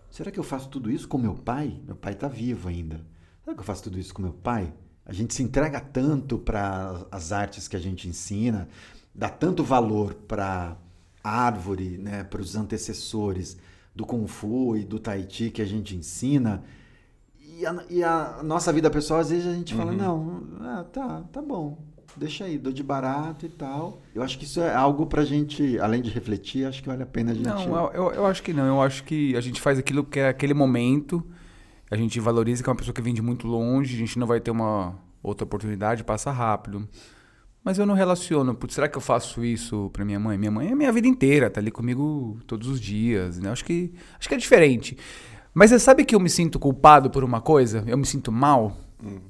[0.10, 1.80] será que eu faço tudo isso com meu pai?
[1.86, 3.02] Meu pai está vivo ainda.
[3.44, 4.72] Será que eu faço tudo isso com meu pai?
[5.06, 8.70] A gente se entrega tanto para as artes que a gente ensina,
[9.14, 10.78] dá tanto valor para
[11.24, 13.58] árvore, né, para os antecessores
[13.96, 16.64] do Kung Fu e do Tai Chi que a gente ensina.
[17.40, 21.22] E a, e a nossa vida pessoal, às vezes a gente fala, não, ah, tá,
[21.32, 21.78] tá bom,
[22.18, 24.02] deixa aí, dou de barato e tal.
[24.16, 27.06] Eu acho que isso é algo pra gente, além de refletir, acho que vale a
[27.06, 27.46] pena a gente...
[27.46, 28.66] Não, eu, eu- eu acho que não.
[28.66, 31.24] Eu acho que a gente faz aquilo que é aquele momento.
[31.92, 33.96] A gente valoriza que é uma pessoa que vem de muito longe.
[33.96, 36.88] A gente não vai ter uma outra oportunidade, passa rápido.
[37.64, 38.56] Mas eu não relaciono.
[38.56, 40.38] Putz, será que eu faço isso pra minha mãe?
[40.38, 43.38] Minha mãe é minha vida inteira, tá ali comigo todos os dias.
[43.38, 43.50] Né?
[43.50, 44.98] Acho, que, acho que é diferente.
[45.54, 47.84] Mas você sabe que eu me sinto culpado por uma coisa?
[47.86, 48.76] Eu me sinto mal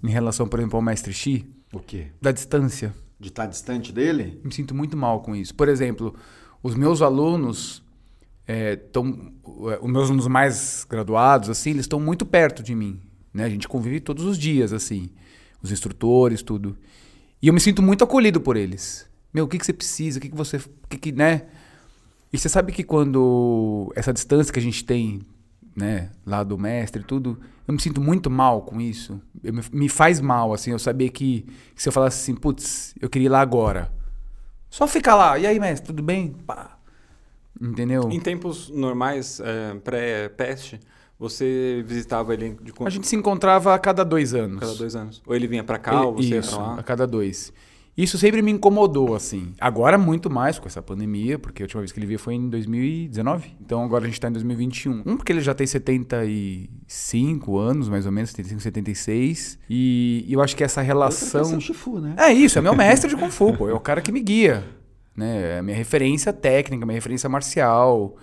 [0.04, 2.08] em relação, por exemplo, ao mestre Xi, O quê?
[2.22, 2.94] da distância.
[3.20, 4.40] De estar distante dele?
[4.44, 5.54] Me sinto muito mal com isso.
[5.54, 6.16] Por exemplo,
[6.64, 7.84] os meus alunos
[8.48, 13.00] estão, os meus alunos mais graduados, assim, eles estão muito perto de mim,
[13.34, 13.46] né?
[13.46, 15.10] A gente convive todos os dias, assim,
[15.62, 16.78] os instrutores, tudo.
[17.42, 19.10] E eu me sinto muito acolhido por eles.
[19.34, 20.20] Meu, o que, que você precisa?
[20.20, 21.44] O que, que você, o que, que, né?
[22.32, 25.22] E você sabe que quando essa distância que a gente tem,
[25.76, 29.22] né, lá do mestre e tudo, eu me sinto muito mal com isso.
[29.44, 33.10] Eu me, faz mal, assim, eu saber que, que se eu falasse assim, putz, eu
[33.10, 33.92] queria ir lá agora.
[34.70, 35.38] Só ficar lá.
[35.38, 36.30] E aí, mestre, tudo bem?
[36.30, 36.78] Pá.
[37.60, 38.10] Entendeu?
[38.10, 40.80] Em tempos normais, é, pré-peste,
[41.22, 42.90] você visitava ele de A quanto?
[42.90, 44.60] gente se encontrava a cada dois anos.
[44.60, 45.22] Cada dois anos.
[45.24, 46.84] Ou ele vinha pra cá, ou você ia Isso, pra a lá.
[46.84, 47.54] cada dois.
[47.96, 49.54] Isso sempre me incomodou, assim.
[49.60, 52.50] Agora muito mais com essa pandemia, porque a última vez que ele veio foi em
[52.50, 53.56] 2019.
[53.62, 55.04] Então agora a gente tá em 2021.
[55.06, 59.60] Um, porque ele já tem 75 anos, mais ou menos, 75, 76.
[59.70, 61.42] E, e eu acho que essa Outra relação...
[61.42, 62.16] que é seu Shifu, né?
[62.18, 63.70] É isso, é meu mestre de Kung Fu, pô.
[63.70, 64.64] É o cara que me guia.
[65.16, 65.58] Né?
[65.58, 68.18] É a minha referência técnica, minha referência marcial.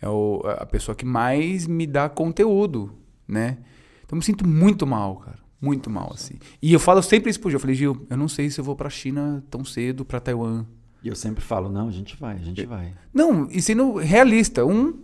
[0.00, 2.92] É o- a pessoa que mais me dá conteúdo,
[3.26, 3.58] né?
[4.04, 5.38] Então eu me sinto muito mal, cara.
[5.60, 6.34] Muito mal, assim.
[6.62, 7.56] E eu falo sempre isso pro Gil.
[7.56, 10.66] Eu falei, Gil, eu não sei se eu vou pra China tão cedo, pra Taiwan.
[11.02, 12.92] E eu sempre falo, não, a gente vai, a gente vai.
[13.12, 14.64] Não, e sendo realista.
[14.66, 14.94] Um,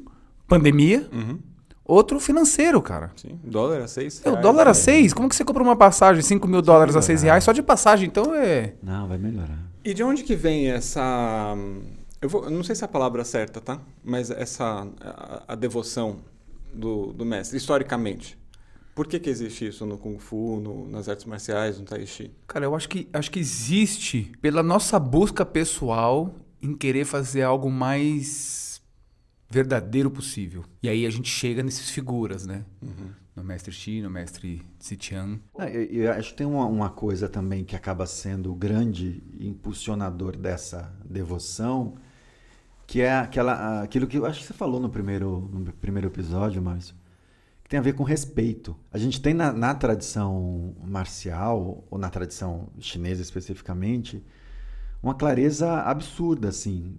[0.46, 1.09] pandemia.
[1.12, 1.38] Uhum.
[1.85, 3.11] Outro, financeiro, cara.
[3.16, 3.40] Sim.
[3.42, 5.12] Dólar a seis É, o dólar a seis?
[5.12, 6.22] Como que você compra uma passagem?
[6.22, 8.07] 5 mil dólares a 6 reais só de passagem?
[8.07, 8.74] Então é...
[8.83, 9.59] Não, vai melhorar.
[9.85, 11.55] E de onde que vem essa...
[12.23, 13.81] Eu, vou, eu não sei se é a palavra certa, tá?
[14.03, 14.89] Mas essa...
[15.01, 16.21] A, a devoção
[16.73, 18.39] do, do mestre, historicamente.
[18.95, 22.31] Por que, que existe isso no Kung Fu, no, nas artes marciais, no Tai Chi?
[22.47, 27.71] Cara, eu acho que, acho que existe pela nossa busca pessoal em querer fazer algo
[27.71, 28.81] mais
[29.51, 30.65] verdadeiro possível.
[30.83, 32.65] E aí a gente chega nessas figuras, né?
[33.35, 35.41] No mestre Xi, no mestre Zitian.
[35.59, 39.23] Ah, Eu, eu acho que tem uma, uma coisa também que acaba sendo o grande
[39.41, 41.95] impulsionador dessa devoção,
[42.87, 46.61] que é aquela, aquilo que eu acho que você falou no primeiro, no primeiro episódio,
[46.61, 46.95] Márcio,
[47.64, 48.77] que tem a ver com respeito.
[48.92, 54.23] A gente tem na, na tradição marcial, ou na tradição chinesa especificamente,
[55.03, 56.99] uma clareza absurda, assim.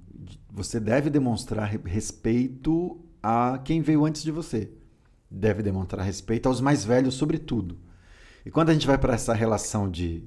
[0.52, 4.72] Você deve demonstrar re- respeito a quem veio antes de você.
[5.30, 7.78] Deve demonstrar respeito aos mais velhos, sobretudo.
[8.46, 10.24] E quando a gente vai para essa relação de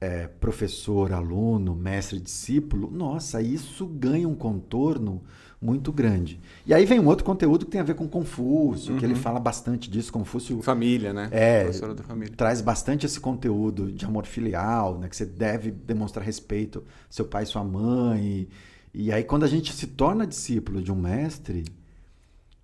[0.00, 5.22] é, professor, aluno, mestre, discípulo, nossa, isso ganha um contorno
[5.60, 6.38] muito grande.
[6.66, 9.40] E aí vem um outro conteúdo que tem a ver com Confúcio, que ele fala
[9.40, 10.12] bastante disso.
[10.12, 11.28] Confúcio Família, né?
[11.32, 11.72] É.
[12.06, 12.34] Família.
[12.36, 15.08] traz bastante esse conteúdo de amor filial, né?
[15.08, 18.48] Que você deve demonstrar respeito ao seu pai sua mãe.
[18.92, 21.64] E, e aí, quando a gente se torna discípulo de um mestre,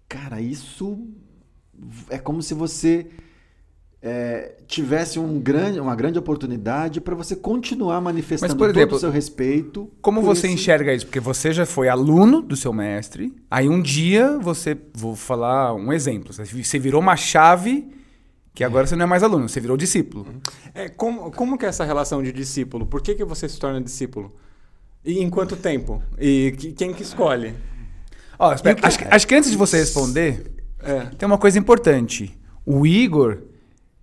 [0.06, 1.08] cara, isso
[2.10, 3.08] é como se você
[4.02, 9.00] é, tivesse um grande, uma grande oportunidade para você continuar manifestando por exemplo, todo o
[9.00, 9.88] seu respeito.
[10.00, 11.06] Como por você esse- enxerga isso?
[11.06, 13.32] Porque você já foi aluno do seu mestre.
[13.50, 14.76] Aí um dia você.
[14.94, 16.32] Vou falar um exemplo.
[16.32, 17.86] Você virou uma chave
[18.54, 20.26] que agora você não é mais aluno, você virou discípulo.
[20.74, 22.84] É, como, como que é essa relação de discípulo?
[22.84, 24.34] Por que, que você se torna discípulo?
[25.04, 26.02] E em quanto tempo?
[26.18, 27.54] E que- quem que escolhe?
[28.38, 30.50] Ó, espera, acho, que, acho que antes de você responder,
[30.82, 31.00] É.
[31.16, 32.36] tem uma coisa importante.
[32.66, 33.38] O Igor,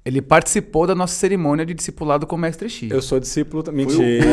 [0.05, 2.89] ele participou da nossa cerimônia de discipulado com o mestre Xi.
[2.89, 3.63] Eu sou discípulo...
[3.63, 4.25] Foi Mentira.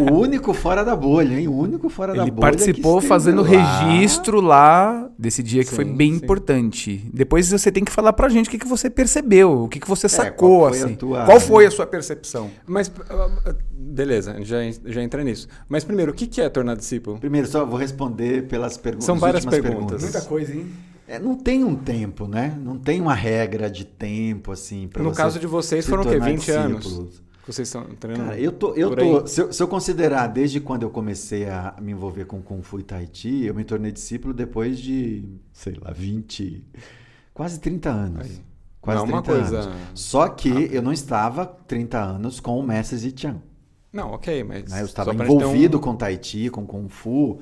[0.00, 1.46] o, o único fora da bolha, hein?
[1.46, 2.40] O único fora da Ele bolha.
[2.40, 3.48] participou que esteve fazendo lá.
[3.48, 6.16] registro lá desse dia que foi Sim, bem sim.
[6.24, 7.08] importante.
[7.12, 9.88] Depois você tem que falar pra gente o que, que você percebeu, o que, que
[9.88, 10.94] você sacou, É, qual foi a assim.
[10.94, 12.50] tua- Qual foi a sua percepção?
[12.66, 12.90] Mas,
[13.70, 15.46] beleza, já, já entra nisso.
[15.68, 17.18] Mas primeiro, o que que é tornar discípulo?
[17.18, 19.04] Primeiro, só vou responder pelas perguntas.
[19.06, 20.02] São várias últimas perguntas.
[20.02, 20.66] Muita coisa, hein?
[21.06, 22.58] É, não tem um tempo, né?
[22.60, 26.18] Não tem uma regra de tempo, assim, para No caso de vocês, foram o quê?
[26.18, 27.22] 20 anos?
[27.44, 28.30] Que vocês estão treinando?
[28.30, 31.74] Cara, eu tô, eu tô se, eu, se eu considerar desde quando eu comecei a
[31.78, 35.74] me envolver com Kung Fu e Tai Chi, eu me tornei discípulo depois de, sei
[35.78, 36.64] lá, 20,
[37.34, 38.20] quase 30 anos.
[38.22, 38.40] Aí.
[38.80, 39.76] Quase Não é uma 30 coisa anos.
[39.94, 43.42] Só que eu não estava 30 anos com o Mestre Zitian.
[43.92, 44.70] Não, ok, mas...
[44.70, 44.80] né?
[44.80, 47.40] Eu estava envolvido um- com Tai Chi, com Kung Fu,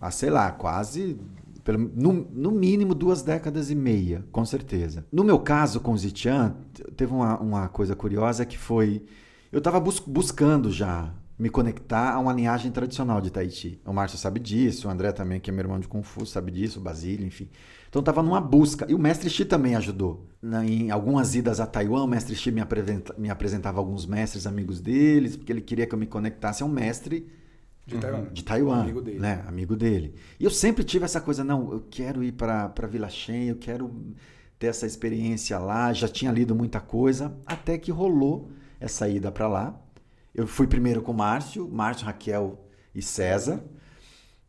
[0.00, 1.16] há, sei lá, quase,
[1.66, 5.04] pelo, no, no mínimo duas décadas e meia, com certeza.
[5.10, 6.54] No meu caso, com Zitian,
[6.96, 9.02] teve uma, uma coisa curiosa que foi,
[9.50, 13.80] eu estava buscando já me conectar a uma linhagem tradicional de Tai Chi.
[13.84, 16.52] O Márcio sabe disso, o André também, que é meu irmão de Kung Fu, sabe
[16.52, 17.48] disso, o Basílio, enfim.
[17.88, 18.86] Então estava numa busca.
[18.88, 20.24] E o Mestre Xi também ajudou.
[20.40, 24.46] Na- em algumas idas a Taiwan, o Mestre Xi me, apresenta- me apresentava alguns mestres
[24.46, 27.26] amigos deles, porque ele queria que eu me conectasse a um mestre
[27.86, 28.24] De Taiwan.
[28.32, 29.18] de Taiwan, Amigo dele.
[29.20, 29.44] né?
[29.46, 30.14] Amigo dele.
[30.40, 33.94] E eu sempre tive essa coisa, não, eu quero ir para Vila Shen, eu quero
[34.58, 39.46] ter essa experiência lá, já tinha lido muita coisa, até que rolou essa ida para
[39.46, 39.80] lá.
[40.34, 42.58] Eu fui primeiro com o Márcio, Márcio, Raquel
[42.94, 43.62] e César.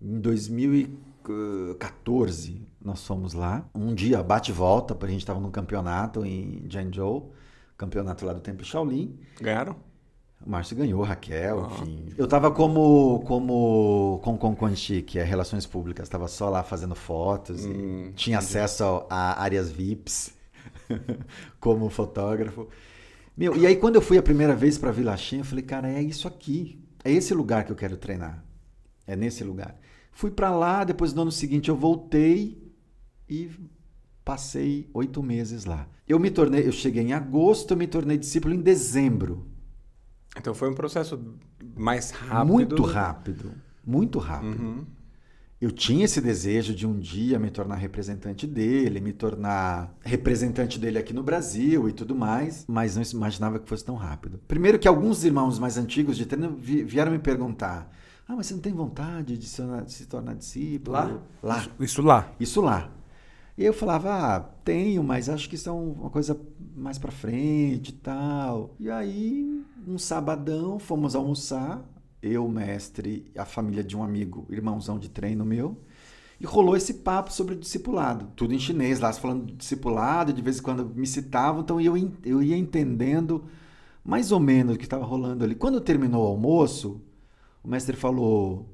[0.01, 3.69] Em 2014 nós fomos lá.
[3.75, 7.33] Um dia bate e volta, porque a gente estava num campeonato em Zhengzhou,
[7.77, 9.17] campeonato lá do Templo Shaolin.
[9.41, 9.75] Ganharam?
[10.45, 11.73] O Márcio ganhou, Raquel, Ah.
[11.81, 12.05] enfim.
[12.17, 17.65] Eu tava como como com Conchi, que é relações públicas, tava só lá fazendo fotos
[17.65, 20.31] e Hum, tinha acesso a áreas VIPs
[21.59, 22.67] como fotógrafo.
[23.35, 26.01] Meu, e aí quando eu fui a primeira vez para Vila eu falei, cara, é
[26.01, 26.79] isso aqui.
[27.03, 28.43] É esse lugar que eu quero treinar.
[29.05, 29.75] É nesse lugar.
[30.11, 32.73] Fui para lá, depois no ano seguinte eu voltei
[33.29, 33.49] e
[34.25, 35.87] passei oito meses lá.
[36.07, 39.45] Eu me tornei, eu cheguei em agosto, eu me tornei discípulo em dezembro.
[40.37, 41.19] Então foi um processo
[41.75, 42.51] mais rápido.
[42.53, 43.51] Muito rápido.
[43.85, 44.61] Muito rápido.
[44.61, 44.85] Uhum.
[45.59, 50.99] Eu tinha esse desejo de um dia me tornar representante dele, me tornar representante dele
[50.99, 54.39] aqui no Brasil e tudo mais, mas não imaginava que fosse tão rápido.
[54.47, 57.91] Primeiro que alguns irmãos mais antigos de treino vi- vieram me perguntar:
[58.27, 61.19] "Ah, mas você não tem vontade de se tornar, de se tornar discípulo?" Lá?
[61.41, 61.57] Lá.
[61.59, 62.31] Isso, isso lá.
[62.39, 62.91] Isso lá.
[63.57, 66.39] E eu falava, ah, tenho, mas acho que isso é um- uma coisa
[66.75, 68.75] mais pra frente e tal.
[68.79, 71.83] E aí, um sabadão, fomos almoçar,
[72.21, 75.77] eu, mestre, a família de um amigo, irmãozão de treino meu,
[76.39, 78.31] e rolou esse papo sobre o discipulado.
[78.35, 81.95] Tudo em chinês, lá falando de discipulado, de vez em quando me citavam, então eu,
[82.23, 83.45] eu ia entendendo
[84.03, 85.55] mais ou menos o que estava rolando ali.
[85.55, 87.01] Quando terminou o almoço,
[87.63, 88.69] o mestre falou,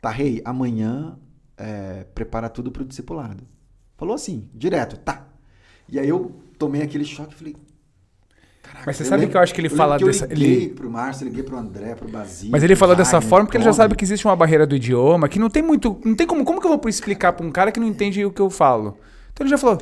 [0.00, 1.18] tá, rei, amanhã
[1.56, 3.44] é, prepara tudo para o discipulado.
[3.96, 5.28] Falou assim, direto, tá.
[5.88, 7.56] E aí eu tomei aquele choque e falei.
[8.70, 10.68] Caraca, Mas você sabe lembro- que eu acho que ele fala dessa- Eu liguei ele-
[10.70, 12.52] pro Márcio, liguei pro André, pro Basílio.
[12.52, 14.76] Mas ele falou dessa Wagner, forma porque ele já sabe que existe uma barreira do
[14.76, 16.00] idioma, que não tem muito.
[16.04, 16.44] Não tem como.
[16.44, 18.96] Como que eu vou explicar pra um cara que não entende o que eu falo?
[19.32, 19.78] Então ele já falou: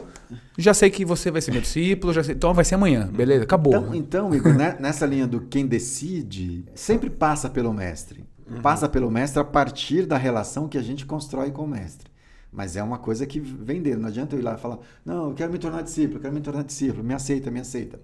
[0.57, 2.35] já sei que você vai ser meu discípulo, já sei.
[2.35, 3.75] Então vai ser amanhã, beleza, acabou.
[3.75, 8.25] Então, então Igor, né, nessa linha do quem decide, sempre passa pelo mestre.
[8.63, 12.09] Passa pelo mestre a partir da relação que a gente constrói com o mestre.
[12.51, 13.97] Mas é uma coisa que vem dele.
[13.97, 16.33] Não adianta eu ir lá e falar, não, eu quero me tornar discípulo, eu quero
[16.35, 18.01] me tornar discípulo, me aceita, me aceita.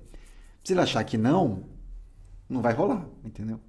[0.65, 1.65] Se ele achar que não,
[2.49, 3.61] não vai rolar, entendeu?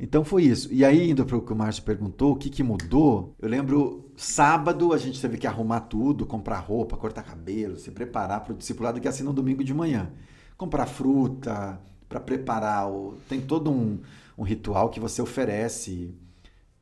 [0.00, 0.72] Então foi isso.
[0.72, 3.34] E aí, indo para o que o Márcio perguntou, o que, que mudou?
[3.38, 8.42] Eu lembro, sábado a gente teve que arrumar tudo, comprar roupa, cortar cabelo, se preparar
[8.42, 10.10] para o discipulado que é assim no domingo de manhã.
[10.56, 12.90] Comprar fruta, para preparar.
[12.90, 13.16] O...
[13.28, 14.00] Tem todo um,
[14.36, 16.14] um ritual que você oferece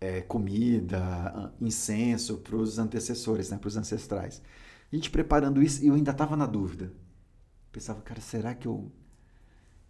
[0.01, 4.43] é, comida, incenso para os antecessores, né, para os ancestrais.
[4.93, 6.93] A gente preparando isso e eu ainda estava na dúvida.
[7.71, 8.91] Pensava, cara, será que eu,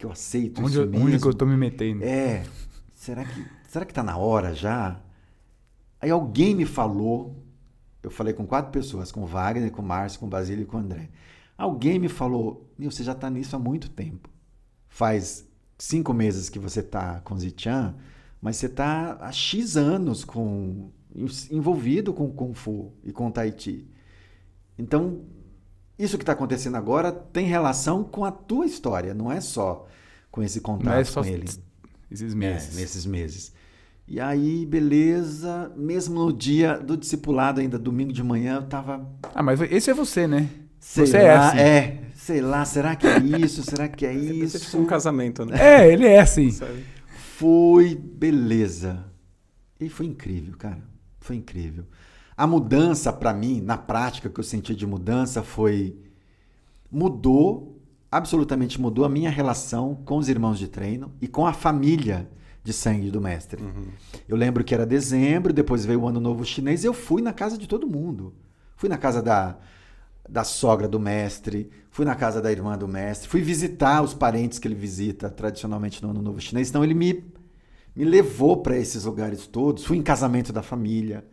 [0.02, 1.06] que eu aceito onde, isso eu- mesmo?
[1.06, 2.02] onde que eu tô me metendo?
[2.02, 2.44] É,
[2.92, 5.00] será que, será que tá na hora já?
[6.00, 7.40] Aí alguém me falou,
[8.02, 10.66] eu falei com quatro pessoas, com o Wagner, com o Márcio, com o Basílio e
[10.66, 11.08] com o André.
[11.56, 14.28] Alguém me falou, você já tá nisso há muito tempo.
[14.88, 17.94] Faz cinco meses que você tá com o Zichan,
[18.40, 20.90] mas você tá há X anos com,
[21.48, 23.88] envolvido com o Kung Fu e com Chi.
[24.76, 25.20] Então,
[26.02, 29.86] isso que está acontecendo agora tem relação com a tua história, não é só
[30.30, 31.44] com esse contato Não é só com ele.
[32.10, 32.76] esses É, meses.
[32.76, 33.52] nesses meses.
[34.06, 39.08] E aí, beleza, mesmo no dia do discipulado, ainda domingo de manhã, eu tava.
[39.34, 40.48] Ah, mas esse é você, né?
[40.80, 41.58] Sei Você é lá, assim.
[41.58, 43.62] é, sei lá, será que é isso?
[43.62, 44.78] será que é Isso é tipo isso?
[44.78, 45.56] um casamento, né?
[45.58, 46.50] É, ele é assim.
[46.50, 46.84] Sabe?
[47.36, 49.04] Foi, beleza.
[49.80, 50.82] E foi incrível, cara.
[51.20, 51.84] Foi incrível.
[52.37, 55.97] A mudança para mim, na prática que eu senti de mudança foi
[56.90, 62.31] mudou, absolutamente mudou a minha relação com os irmãos de treino e com a família
[62.62, 63.62] de sangue do mestre.
[64.29, 67.33] Eu lembro que era dezembro, depois veio o ano novo chinês, e eu fui na
[67.33, 68.35] casa de todo mundo.
[68.77, 69.57] Fui na casa da
[70.29, 74.59] da sogra do mestre, fui na casa da irmã do mestre, fui visitar os parentes
[74.59, 76.68] que ele visita tradicionalmente no Ano Novo Chinês.
[76.68, 77.25] Então ele me,
[77.95, 81.25] me levou para esses lugares todos, fui em casamento da família.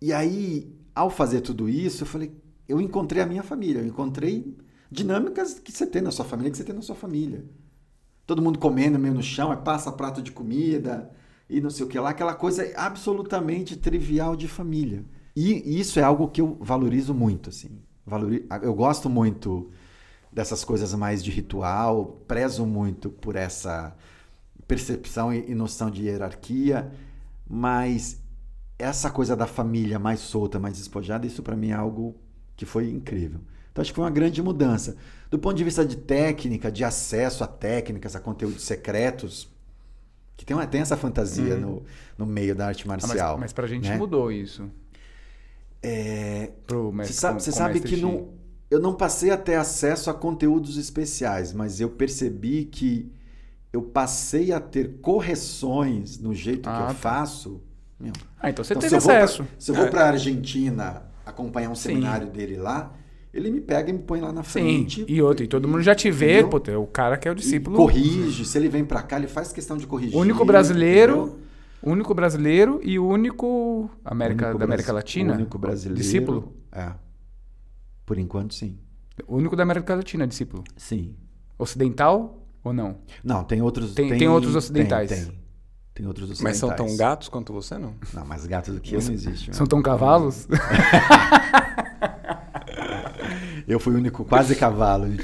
[0.00, 2.32] E aí, ao fazer tudo isso, eu falei,
[2.68, 4.56] eu encontrei a minha família, eu encontrei
[4.90, 7.44] dinâmicas que você tem na sua família, que você tem na sua família.
[8.26, 11.10] Todo mundo comendo meio no chão, aí passa prato de comida
[11.48, 15.04] e não sei o que lá, aquela coisa absolutamente trivial de família.
[15.34, 17.80] E isso é algo que eu valorizo muito, assim.
[18.06, 19.68] Valori- Eu gosto muito
[20.32, 23.96] dessas coisas mais de ritual, prezo muito por essa
[24.66, 26.92] percepção e noção de hierarquia,
[27.48, 28.20] mas
[28.80, 32.16] essa coisa da família mais solta, mais despojada, isso para mim é algo
[32.56, 33.40] que foi incrível.
[33.72, 34.96] Então acho que foi uma grande mudança.
[35.30, 39.48] Do ponto de vista de técnica, de acesso a técnicas, a conteúdos secretos,
[40.36, 41.82] que tem, uma, tem essa fantasia no,
[42.18, 43.38] no meio da arte Ah, mas, marcial.
[43.38, 43.96] mas pra gente né?
[43.96, 44.68] mudou isso.
[45.82, 46.52] É,
[46.96, 48.34] você sabe, você sabe que não,
[48.70, 53.10] eu não passei a ter acesso a conteúdos especiais, mas eu percebi que
[53.72, 56.94] eu passei a ter correções no jeito que Ah, eu tá.
[56.94, 57.62] faço.
[58.00, 59.46] Meu, Ah, então você então, teve se eu vou pra- acesso.
[59.58, 59.88] se eu vou É.
[59.90, 61.88] para a Argentina acompanhar um Sim.
[61.90, 62.94] seminário dele lá,
[63.32, 65.04] ele me pega e me põe lá na Sim, frente.
[65.06, 67.34] e outro, e todo mundo já te vê, pô, é o cara que é o
[67.34, 67.76] E discípulo.
[67.76, 68.44] corrige.
[68.46, 70.16] Se ele vem para cá, ele faz questão de corrigir.
[70.16, 71.38] Único brasileiro, entendeu?
[71.82, 75.34] único brasileiro e único América Único da América Latina.
[75.34, 76.00] Único brasileiro.
[76.02, 76.54] Discípulo.
[76.72, 76.92] É.
[78.06, 78.78] Por enquanto, sim.
[79.28, 80.64] Único da América Latina, discípulo.
[80.76, 81.14] Sim.
[81.58, 82.98] Ocidental ou não?
[83.22, 83.92] Não, tem outros.
[83.94, 85.10] Tem- tem outros tem- ocidentais.
[85.10, 85.39] Tem, tem
[86.06, 86.58] outros Mas ocidentais.
[86.58, 87.94] são tão gatos quanto você, não?
[88.12, 89.54] Não, mais gato do que eu não existe.
[89.54, 89.68] São meu.
[89.68, 90.46] tão cavalos?
[93.70, 95.20] Eu fui o único quase cavalo de.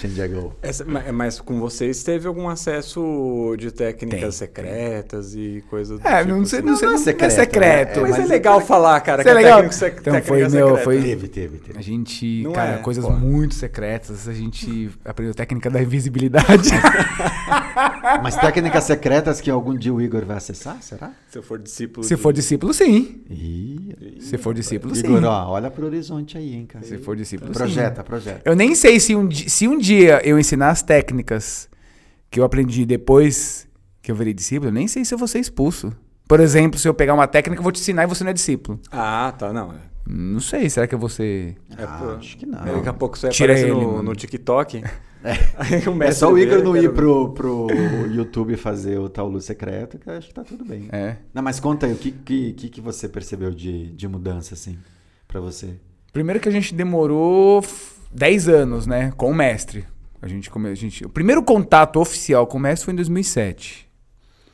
[0.62, 4.30] Essa- ma- mas com vocês teve algum acesso de técnicas Tem.
[4.32, 6.68] secretas e coisas do É, tipo não sei, assim?
[6.68, 7.96] não sei, não é não é secreto, secreto.
[7.96, 8.02] né?
[8.02, 9.56] Mas, mas é é legal falar, cara, é que legal.
[9.56, 10.76] técnico sec- Então, foi, meu, secreta.
[10.85, 11.78] foi- Teve, teve, teve.
[11.78, 13.11] A gente, Não cara, é, coisas pô.
[13.12, 14.28] muito secretas.
[14.28, 16.70] A gente aprendeu técnica da invisibilidade.
[18.22, 21.12] Mas técnicas secretas que algum dia o Igor vai acessar, será?
[21.28, 23.22] Se eu for discípulo Se de- for discípulo, sim.
[23.28, 25.06] Ih, Se for discípulo, sim.
[25.06, 26.85] Igor, ó, olha pro horizonte aí, hein, cara.
[26.85, 27.59] Se for discípulo, sim.
[27.59, 28.36] Projeta, projeta.
[28.44, 31.68] Eu nem sei se um, se um dia eu ensinar as técnicas
[32.31, 33.66] que eu aprendi depois
[34.03, 35.92] que eu virei discípulo, eu nem sei se eu vou ser expulso.
[36.29, 38.35] Por exemplo, se eu pegar uma técnica, eu vou te ensinar e você não é
[38.35, 38.81] discípulo.
[38.90, 39.72] Ah, tá, não.
[39.72, 39.77] é.
[40.09, 41.57] Não sei, será que eu vou ser.
[41.77, 42.11] É, Ah, pô.
[42.12, 42.64] acho que não.
[42.64, 44.83] Daqui a pouco você Tira aparece ele, no, no TikTok.
[45.27, 46.92] É mestre só o Igor não ir ver.
[46.92, 47.66] pro, pro
[48.12, 50.88] YouTube fazer o Taulu secreto, que eu acho que tá tudo bem.
[50.92, 51.16] É.
[51.35, 54.79] Não, mas conta aí, o que, que, que, você percebeu de, de mudança, assim,
[55.27, 55.75] pra você?
[56.12, 57.61] Primeiro que a gente demorou
[58.16, 59.85] 10 anos, né, com o mestre.
[60.22, 63.87] A gente, come, a gente, o primeiro contato oficial com o mestre foi em 2007.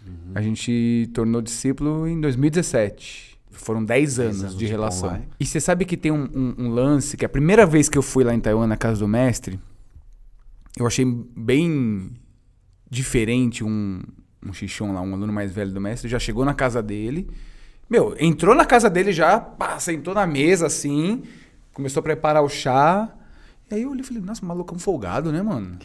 [0.05, 0.33] Uhum.
[0.35, 3.38] A gente tornou discípulo em 2017.
[3.53, 5.22] Foram 10 anos, anos de, de relação.
[5.38, 8.03] E você sabe que tem um, um, um, lance que a primeira vez que eu
[8.03, 9.61] fui lá em Taiwan, na casa do mestre,
[10.77, 12.11] eu achei bem
[12.90, 14.03] diferente um,
[14.44, 17.31] um xixão lá, um aluno mais velho do mestre, já chegou na casa dele.
[17.88, 21.22] Meu, entrou na casa dele já, pá, sentou na mesa assim,
[21.72, 23.16] começou a preparar o chá.
[23.72, 25.78] E aí eu olhei e falei, nossa, maluco um folgado, né, mano?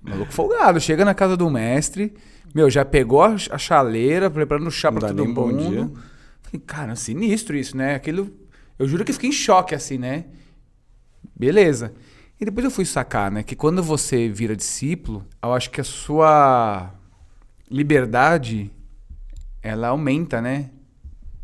[0.00, 0.80] Maluco folgado.
[0.80, 2.14] Chega na casa do mestre,
[2.54, 5.92] meu, já pegou a, chaleira, preparando chá pra todo mundo.
[6.40, 7.96] Falei, cara, sinistro isso, né?
[7.96, 8.32] Aquilo.
[8.78, 10.26] Eu juro que fiquei em choque, assim, né?
[11.34, 11.94] Beleza.
[12.40, 13.42] E depois eu fui sacar, né?
[13.42, 16.94] Que quando você vira discípulo, eu acho que a sua
[17.68, 18.70] liberdade
[19.60, 20.70] ela aumenta, né?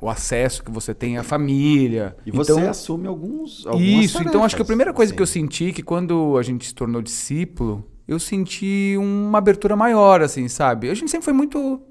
[0.01, 2.17] O acesso que você tem à família.
[2.25, 3.59] E você então, assume alguns.
[3.59, 5.17] Isso, tarefas, então acho que a primeira coisa assim.
[5.17, 10.23] que eu senti que quando a gente se tornou discípulo, eu senti uma abertura maior,
[10.23, 10.89] assim, sabe?
[10.89, 11.83] A gente sempre foi muito.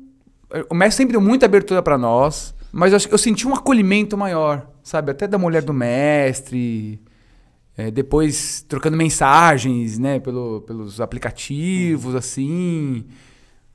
[0.70, 4.70] O mestre sempre deu muita abertura para nós, mas eu, eu senti um acolhimento maior,
[4.82, 5.12] sabe?
[5.12, 7.02] Até da mulher do mestre.
[7.76, 13.06] É, depois trocando mensagens, né, pelo, pelos aplicativos, assim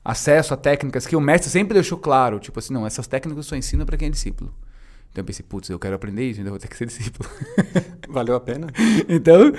[0.05, 2.39] acesso a técnicas que o mestre sempre deixou claro.
[2.39, 4.53] Tipo assim, não, essas técnicas só ensina para quem é discípulo.
[5.11, 7.29] Então eu pensei, putz, eu quero aprender isso, ainda vou ter que ser discípulo.
[8.09, 8.69] Valeu a pena?
[9.09, 9.53] então,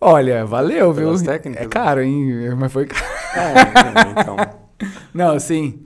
[0.00, 1.06] olha, valeu, viu?
[1.06, 1.66] Pelas técnicas.
[1.66, 2.54] É caro, hein?
[2.56, 3.04] Mas foi caro.
[3.36, 4.36] É, então.
[5.12, 5.82] Não, sim.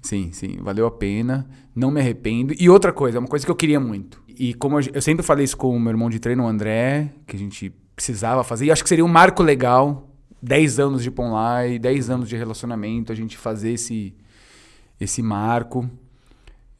[0.00, 1.46] Sim, sim, valeu a pena.
[1.74, 2.54] Não me arrependo.
[2.58, 4.22] E outra coisa, uma coisa que eu queria muito.
[4.28, 7.10] E como eu, eu sempre falei isso com o meu irmão de treino, o André,
[7.26, 8.66] que a gente precisava fazer.
[8.66, 10.13] E acho que seria um marco legal
[10.44, 14.14] 10 anos de Ponlai, 10 anos de relacionamento, a gente fazer esse,
[15.00, 15.88] esse marco.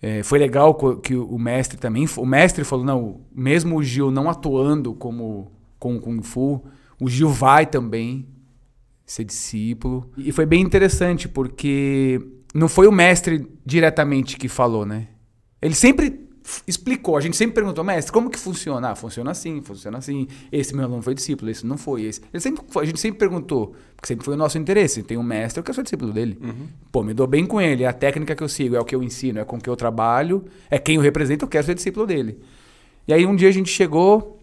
[0.03, 2.07] É, foi legal que o mestre também.
[2.18, 6.62] O mestre falou: não, mesmo o Gil não atuando como com Kung Fu,
[7.00, 8.27] o Gil vai também
[9.07, 10.11] ser discípulo.
[10.18, 12.20] E foi bem interessante, porque
[12.55, 15.09] não foi o mestre diretamente que falou, né?
[15.61, 16.23] Ele sempre
[16.66, 17.16] explicou.
[17.16, 18.90] A gente sempre perguntou, mestre, como que funciona?
[18.90, 20.28] Ah, funciona assim, funciona assim.
[20.52, 22.02] Esse meu aluno foi discípulo, esse não foi.
[22.02, 22.20] Esse.
[22.33, 25.02] Ele sempre, a gente sempre perguntou, porque sempre foi o nosso interesse.
[25.02, 26.38] Tem um mestre, eu quero ser discípulo dele.
[26.40, 26.68] Uhum.
[26.92, 28.94] Pô, me dou bem com ele, é a técnica que eu sigo, é o que
[28.94, 31.74] eu ensino, é com o que eu trabalho, é quem eu represento, eu quero ser
[31.74, 32.38] discípulo dele.
[33.09, 34.38] E aí um dia a gente chegou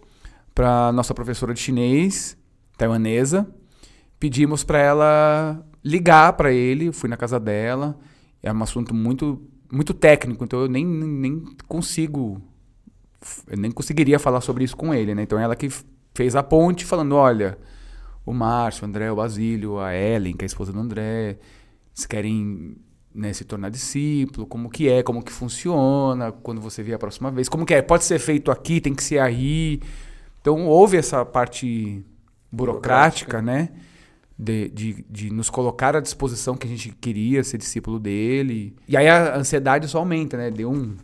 [0.53, 2.37] para nossa professora de chinês,
[2.77, 3.47] taiwanesa,
[4.19, 7.97] pedimos para ela ligar para ele, fui na casa dela,
[8.43, 12.41] é um assunto muito muito técnico, então eu nem, nem consigo.
[13.47, 15.23] Eu nem conseguiria falar sobre isso com ele, né?
[15.23, 15.69] Então ela que
[16.13, 17.57] fez a ponte falando: olha,
[18.25, 21.38] o Márcio, o André, o Basílio, a Ellen, que é a esposa do André,
[21.93, 22.75] se querem
[23.13, 27.29] né, se tornar discípulo, como que é, como que funciona, quando você vier a próxima
[27.31, 29.81] vez, como que é, pode ser feito aqui, tem que ser aí.
[30.41, 32.03] Então houve essa parte
[32.51, 33.41] burocrática, burocrática.
[33.41, 33.69] né?
[34.41, 38.75] De, de, de, nos colocar à disposição que a gente queria ser discípulo dele.
[38.88, 40.49] E aí a ansiedade só aumenta, né?
[40.49, 40.95] Deu um.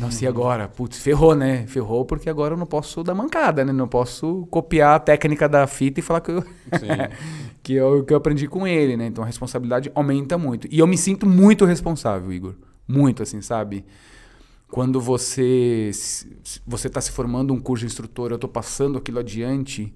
[0.00, 0.34] Nossa, e uhum.
[0.34, 0.66] agora?
[0.66, 1.64] Putz, ferrou, né?
[1.68, 3.72] Ferrou porque agora eu não posso dar mancada, né?
[3.72, 6.44] Não posso copiar a técnica da fita e falar que eu,
[7.62, 9.06] que eu, que eu aprendi com ele, né?
[9.06, 10.66] Então a responsabilidade aumenta muito.
[10.72, 12.54] E eu me sinto muito responsável, Igor.
[12.88, 13.84] Muito, assim, sabe?
[14.68, 15.92] Quando você
[16.66, 19.94] você está se formando um curso de instrutor, eu estou passando aquilo adiante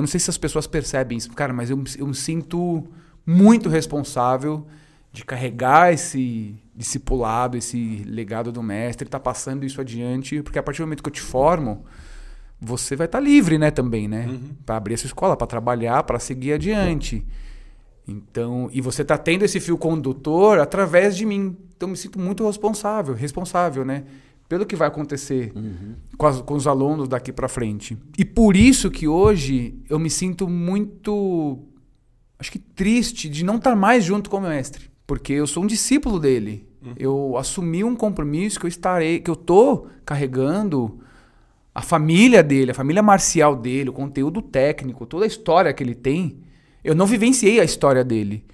[0.00, 2.88] eu não sei se as pessoas percebem isso, cara, mas eu, eu me sinto
[3.26, 4.66] muito responsável
[5.12, 10.62] de carregar esse discipulado, esse legado do mestre, estar tá passando isso adiante, porque a
[10.62, 11.84] partir do momento que eu te formo,
[12.58, 14.54] você vai estar tá livre, né, também, né, uhum.
[14.64, 17.26] para abrir essa escola, para trabalhar, para seguir adiante.
[18.08, 21.58] Então, e você está tendo esse fio condutor através de mim.
[21.76, 24.04] Então, eu me sinto muito responsável, responsável, né?
[24.50, 25.94] Pelo que vai acontecer uhum.
[26.18, 27.96] com, as, com, os alunos daqui para frente.
[28.18, 31.60] E por isso que hoje eu me sinto muito,
[32.36, 35.68] acho que triste de não estar mais junto com o mestre, porque eu sou um
[35.68, 36.66] discípulo dele.
[36.84, 36.94] Uhum.
[36.98, 40.98] Eu assumi um compromisso que eu estarei, que eu tô carregando
[41.72, 45.94] a família dele, a família marcial dele, o conteúdo técnico, toda a história que ele
[45.94, 46.40] tem.
[46.82, 48.44] Eu não vivenciei a história dele,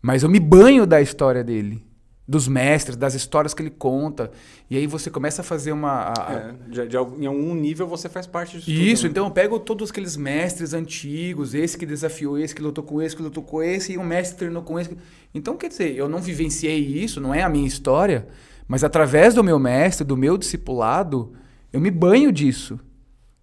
[0.00, 1.84] mas eu me banho da história dele
[2.28, 4.30] dos mestres, das histórias que ele conta.
[4.68, 6.12] E aí você começa a fazer uma.
[6.18, 8.70] A, é, de, de, em algum nível você faz parte disso.
[8.70, 9.10] Isso, tudo, né?
[9.10, 13.14] então eu pego todos aqueles mestres antigos, esse que desafiou esse, que lutou com esse,
[13.14, 14.96] que lutou com esse, e um mestre treinou com esse.
[15.32, 18.26] Então, quer dizer, eu não vivenciei isso, não é a minha história,
[18.66, 21.32] mas através do meu mestre, do meu discipulado,
[21.72, 22.80] eu me banho disso.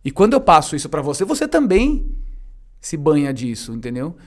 [0.03, 2.05] E quando eu passo isso para você, você também
[2.81, 4.17] se banha disso, entendeu?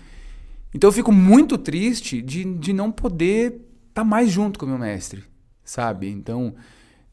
[0.72, 3.60] Então eu fico muito triste de, de não poder
[3.96, 5.24] tá mais junto com o meu mestre,
[5.64, 6.08] sabe?
[6.08, 6.54] Então,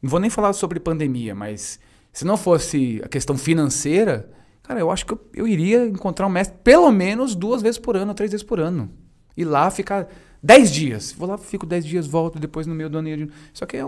[0.00, 1.80] não vou nem falar sobre pandemia, mas
[2.12, 4.30] se não fosse a questão financeira,
[4.64, 7.96] Cara, eu acho que eu, eu iria encontrar um mestre pelo menos duas vezes por
[7.96, 8.90] ano, três vezes por ano.
[9.36, 10.08] Ir lá ficar
[10.42, 11.12] dez dias.
[11.12, 13.28] Vou lá, fico dez dias, volto, depois no meio do ano.
[13.52, 13.86] Só que é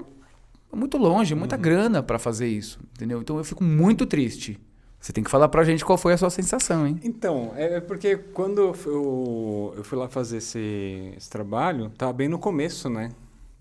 [0.75, 3.21] muito longe, é muita grana pra fazer isso, entendeu?
[3.23, 4.61] Então eu fico muito triste.
[5.07, 6.99] Você tem que falar pra gente qual foi a sua sensação, hein?
[7.05, 12.27] Então, é porque quando eu fui, eu, fui lá fazer esse, esse trabalho, tava bem
[12.27, 13.11] no começo, né?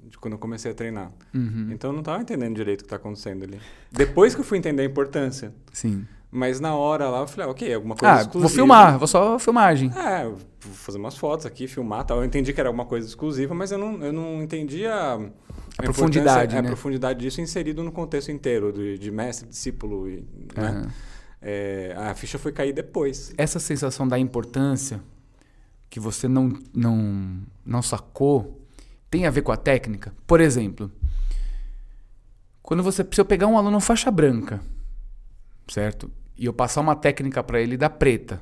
[0.10, 1.12] De quando eu comecei a treinar.
[1.36, 1.70] Uhum.
[1.72, 3.60] Então eu não tava entendendo direito o que tá acontecendo ali.
[3.92, 5.54] Depois que eu fui entender a importância.
[5.72, 6.08] Sim.
[6.32, 8.48] Mas na hora lá eu falei, ah, ok, alguma coisa Ah, exclusiva.
[8.50, 9.92] vou filmar, vou só filmagem.
[9.96, 10.40] É, vou
[10.74, 12.18] fazer umas fotos aqui, filmar tal.
[12.18, 15.14] Eu entendi que era alguma coisa exclusiva, mas eu não, eu não entendi a,
[15.78, 16.68] a profundidade, importância- né?
[16.68, 20.10] A profundidade disso inserido no contexto inteiro, de, de mestre, discípulo.
[20.10, 20.26] E,
[20.58, 20.70] né?
[20.70, 20.88] Aham.
[21.48, 23.32] É, a ficha foi cair depois.
[23.38, 25.00] Essa sensação da importância
[25.90, 28.66] que você não, não, não sacou
[29.12, 30.12] tem a ver com a técnica?
[30.26, 30.92] Por exemplo,
[32.64, 34.60] quando você se eu pegar um aluno faixa branca,
[35.68, 36.12] certo?
[36.36, 38.42] E eu passar uma técnica pra ele da preta,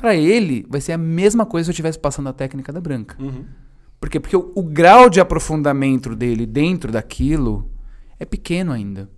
[0.00, 3.22] Pra ele vai ser a mesma coisa se eu estivesse passando a técnica da branca.
[3.22, 3.44] Uhum.
[4.00, 4.18] Por quê?
[4.18, 7.70] Porque o, o grau de aprofundamento dele dentro daquilo
[8.18, 9.10] é pequeno ainda.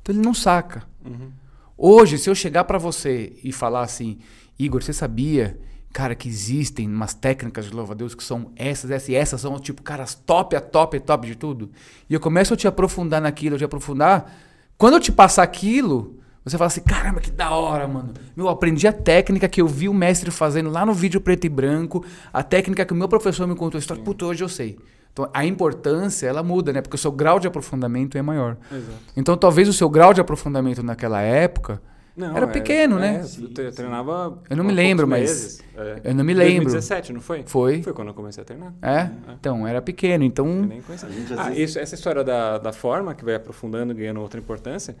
[0.00, 0.84] Então ele não saca.
[1.04, 1.32] Uhum.
[1.80, 4.18] Hoje, se eu chegar pra você e falar assim,
[4.58, 5.56] Igor, você sabia,
[5.92, 9.80] cara, que existem umas técnicas de louva-a-Deus que são essas, essas e essas são, tipo,
[9.80, 11.70] caras top, a top, a top de tudo.
[12.10, 14.34] E eu começo a te aprofundar naquilo, a te aprofundar.
[14.76, 18.12] Quando eu te passar aquilo, você fala assim, caramba, que da hora, mano.
[18.36, 21.44] Meu, eu aprendi a técnica que eu vi o mestre fazendo lá no vídeo preto
[21.44, 24.02] e branco, a técnica que o meu professor me contou a história.
[24.02, 24.76] Puta, hoje eu sei.
[25.20, 26.80] Então, a importância, ela muda, né?
[26.80, 28.56] Porque o seu grau de aprofundamento é maior.
[28.70, 28.92] Exato.
[29.16, 31.82] Então, talvez o seu grau de aprofundamento naquela época
[32.16, 33.24] Não, era é- pequeno, é, né?
[33.40, 34.40] eu tre- treinava.
[34.48, 35.58] Eu não me lembro, mas-.
[35.76, 36.00] É.
[36.04, 36.64] Eu não me lembro.
[36.70, 37.42] 2017, não foi?
[37.46, 37.82] Foi.
[37.82, 38.72] Foi quando eu comecei a treinar.
[38.80, 39.10] É?
[39.32, 40.22] Então, era pequeno.
[40.22, 41.08] Eu Então, nem conhecia.
[41.36, 44.96] Ah, vezes- isso, essa história da, da forma, que vai aprofundando, ganhando outra importância,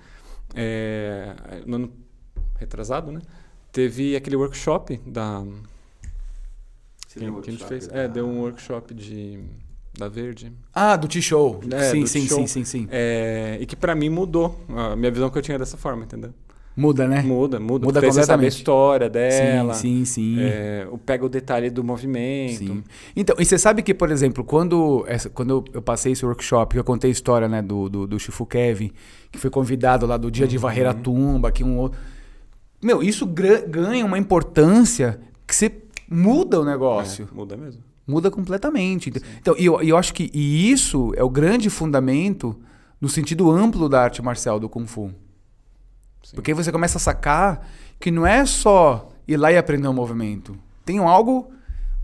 [0.54, 1.32] é,
[1.64, 1.92] no ano
[2.58, 3.20] retrasado, né?
[3.70, 5.44] Teve aquele workshop da.
[7.06, 7.86] Você que, a gente fez.
[7.86, 9.38] da- É, deu um workshop de,
[9.98, 10.52] da Verde.
[10.74, 11.60] ah, do T-Show.
[11.72, 12.88] É, sim, sim, sim, sim, sim.
[12.90, 16.32] É, e que pra mim mudou a minha visão que eu tinha dessa forma, entendeu?
[16.76, 17.22] Muda, né?
[17.22, 17.84] Muda, muda.
[17.86, 18.52] Muda você sabe a completamente.
[18.56, 19.74] história dela.
[19.74, 20.36] Sim, sim, sim.
[20.40, 22.58] é, pega o detalhe do movimento.
[22.58, 22.84] Sim.
[23.16, 26.84] Então, e você sabe que, por exemplo, quando, essa- quando eu, passei esse workshop, eu
[26.84, 28.92] contei a história né, do, do, do Chifu Kevin,
[29.32, 31.98] que foi convidado lá do dia de varrer a tumba, que um outro.
[32.80, 35.18] Meu, isso ganha uma importância
[35.48, 35.72] que você
[36.08, 37.28] muda o negócio.
[37.28, 37.82] É, muda mesmo.
[38.08, 39.12] Muda completamente.
[39.38, 42.58] Então, e eu, eu acho que e isso é o grande fundamento
[42.98, 45.12] no sentido amplo da arte marcial do Kung Fu.
[46.22, 46.34] Sim.
[46.34, 47.68] Porque aí você começa a sacar
[48.00, 50.56] que não é só ir lá e aprender um movimento.
[50.86, 51.52] Tem algo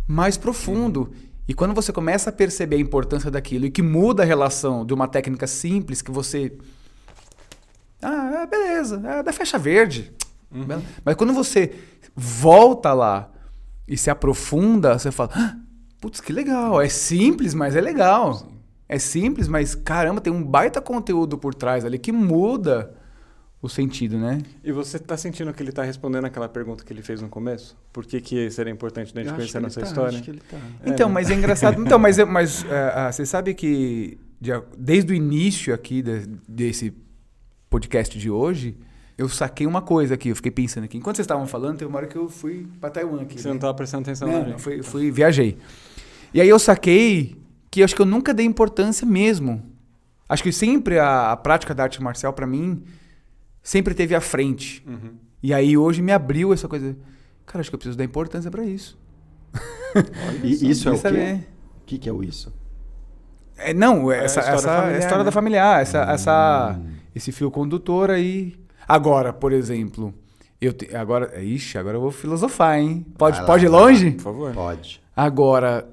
[0.07, 1.11] mais profundo.
[1.49, 4.93] E quando você começa a perceber a importância daquilo e que muda a relação de
[4.93, 6.53] uma técnica simples que você.
[8.03, 10.13] Ah, é, beleza, é da faixa verde.
[10.53, 10.83] Uhum.
[11.03, 11.75] Mas quando você
[12.15, 13.31] volta lá
[13.89, 15.57] e se aprofunda, você fala: "Ah,
[16.05, 16.83] putz, que legal.
[16.83, 18.47] É simples, mas é legal.
[18.87, 22.93] É simples, mas caramba, tem um baita conteúdo por trás ali que muda
[23.63, 24.43] o sentido, né?
[24.63, 27.75] E você tá sentindo que ele tá respondendo aquela pergunta que ele fez no começo?
[27.91, 30.11] Por que, que seria importante da Eu gente conhecer a ele nossa tá, história?
[30.19, 30.59] acho que ele tá.
[30.85, 31.15] É, então, né?
[31.15, 31.81] mas é engraçado.
[31.83, 36.03] Então, mas, é- mas é, ah, você sabe que de a- desde o início aqui
[36.03, 36.93] de- desse
[37.71, 38.77] podcast de hoje,
[39.17, 40.29] eu saquei uma coisa aqui.
[40.31, 40.97] Eu fiquei pensando aqui.
[40.99, 43.41] Enquanto vocês estavam falando, teve uma hora que eu fui pra Taiwan aqui.
[43.41, 43.55] Você né?
[43.55, 44.63] não tava prestando atenção Não, na não, gente.
[44.63, 45.57] fui, fui, viajei.
[46.33, 47.37] E aí eu saquei
[47.71, 49.63] que eu acho que eu nunca dei importância mesmo.
[50.29, 52.83] Acho que sempre a, a prática da arte marcial, pra mim,
[53.63, 54.83] sempre teve à frente.
[54.87, 55.15] Uhum.
[55.43, 56.97] E aí hoje me abriu essa coisa.
[57.47, 58.99] Cara, acho que eu preciso dar importância pra isso.
[60.43, 61.41] E isso é o quê?
[61.81, 62.53] O que, que é o isso?
[63.57, 65.25] É, não, É a essa, história essa familiar, é a história né?
[65.25, 66.93] da familiar, essa, essa, Hum.
[67.15, 68.57] esse fio condutor aí.
[68.87, 70.13] Agora, por exemplo,
[70.61, 73.07] eu te- agora, ixi, agora eu vou filosofar, hein?
[73.19, 73.87] Pode, lá, pode ir vai lá.
[73.87, 74.11] longe?
[74.13, 74.53] Por favor.
[74.55, 75.01] Pode.
[75.17, 75.89] Agora,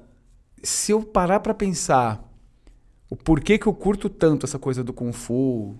[0.62, 2.22] se eu parar pra pensar
[3.10, 5.74] o porquê que eu curto tanto essa coisa do Kung Fu,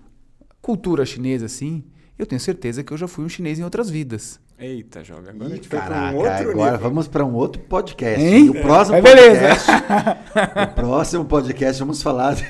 [0.61, 1.83] cultura chinesa assim,
[2.19, 4.39] eu tenho certeza que eu já fui um chinês em outras vidas.
[4.59, 5.31] Eita, joga.
[5.31, 6.79] Agora a Ih, gente foi pra caraca, um outro agora nível.
[6.89, 8.25] vamos para um outro podcast.
[8.25, 8.51] Hein?
[8.51, 9.41] O próximo É, beleza.
[9.49, 9.71] podcast.
[10.71, 12.45] o próximo podcast vamos falar de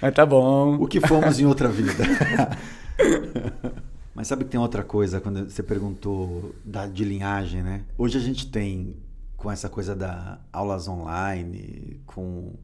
[0.00, 0.76] Mas tá bom.
[0.80, 1.92] o que fomos em outra vida.
[4.14, 7.84] Mas sabe que tem outra coisa quando você perguntou da, de linhagem, né?
[7.96, 8.96] Hoje a gente tem
[9.36, 12.54] com essa coisa da aulas online, com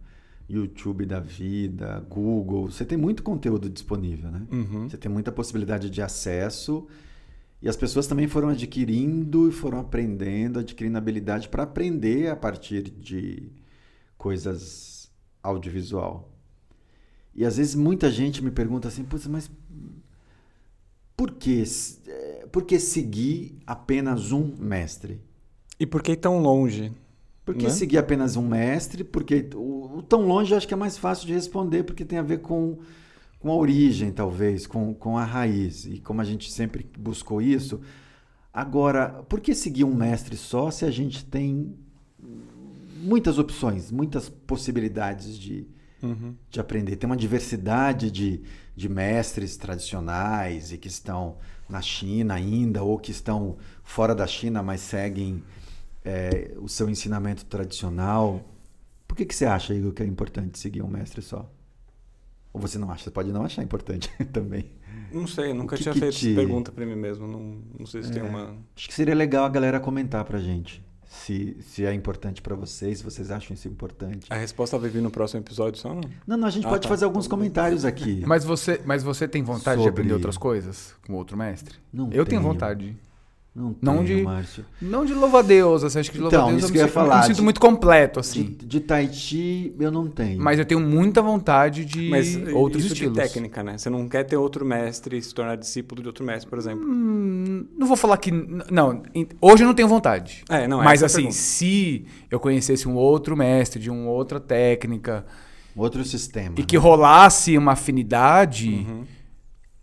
[0.48, 4.46] YouTube da vida, Google, você tem muito conteúdo disponível, né?
[4.50, 4.88] Uhum.
[4.88, 6.86] Você tem muita possibilidade de acesso
[7.60, 12.82] e as pessoas também foram adquirindo e foram aprendendo, adquirindo habilidade para aprender a partir
[12.82, 13.50] de
[14.16, 15.10] coisas
[15.42, 16.32] audiovisual.
[17.34, 19.50] E às vezes muita gente me pergunta assim, "Putz, mas
[21.18, 21.64] por que?
[22.06, 25.20] É, por que seguir apenas um mestre?
[25.78, 26.92] E por que tão longe?
[27.44, 27.70] Por que Né?
[27.70, 29.02] seguir apenas um mestre?
[29.02, 32.20] Porque o, o tão longe eu acho que é mais fácil de responder, porque tem
[32.20, 32.78] a ver com,
[33.40, 35.86] com a origem, talvez, com, com a raiz.
[35.86, 37.80] E como a gente sempre buscou isso.
[38.54, 41.74] Agora, por que seguir um mestre só se a gente tem
[43.02, 45.66] muitas opções, muitas possibilidades de,
[46.02, 46.34] Uhum.
[46.50, 46.96] de aprender?
[46.96, 48.40] Tem uma diversidade de,
[48.76, 51.36] de mestres tradicionais e que estão
[51.68, 55.42] na China ainda, ou que estão fora da China, mas seguem
[56.04, 58.42] é, o seu ensinamento tradicional.
[59.06, 61.50] Por que, que você acha, Igor, que é importante seguir um mestre só?
[62.52, 63.04] Ou você não acha?
[63.04, 64.70] Você pode não achar importante também.
[65.12, 67.26] Não sei, nunca que tinha que feito te- essa pergunta pra mim mesmo.
[67.26, 68.24] Não, não sei se tem É.
[68.24, 68.56] uma.
[68.76, 72.98] Acho que seria legal a galera comentar pra gente se, se é importante pra vocês,
[72.98, 74.26] se vocês acham isso importante.
[74.30, 76.02] A resposta vai vir no próximo episódio só, não?
[76.26, 76.88] Não, não, a gente Ah, pode tá.
[76.88, 78.22] fazer alguns comentários aqui.
[78.26, 81.76] Mas você, mas você tem vontade de Sobre- aprender outras coisas com outro mestre?
[81.92, 82.42] Não eu tenho tenho.
[82.42, 82.96] vontade.
[83.58, 84.64] Não, Não tenho, de- Márcio.
[84.80, 86.72] Não de louva a Deus, assim, acho que de louva Então, a Deus isso eu,
[86.72, 88.56] que eu me, ia sinto- eu falar, me sinto de- muito completo, De, assim.
[88.64, 90.40] de Tai Chi eu não tenho.
[90.40, 93.14] Mas eu tenho muita vontade de Mas outros isso estilos.
[93.14, 93.76] de técnica, né?
[93.76, 96.86] Você não quer ter outro mestre e se tornar discípulo de outro mestre, por exemplo.
[96.88, 98.30] Hum, não vou falar que.
[98.30, 99.02] Não,
[99.40, 100.44] hoje eu não tenho vontade.
[100.48, 101.34] É, não, Mas é a assim, pergunta.
[101.34, 105.26] se eu conhecesse um outro mestre de uma outra técnica
[105.76, 106.54] Outro sistema.
[106.58, 109.04] e que rolasse uma afinidade, Uhum.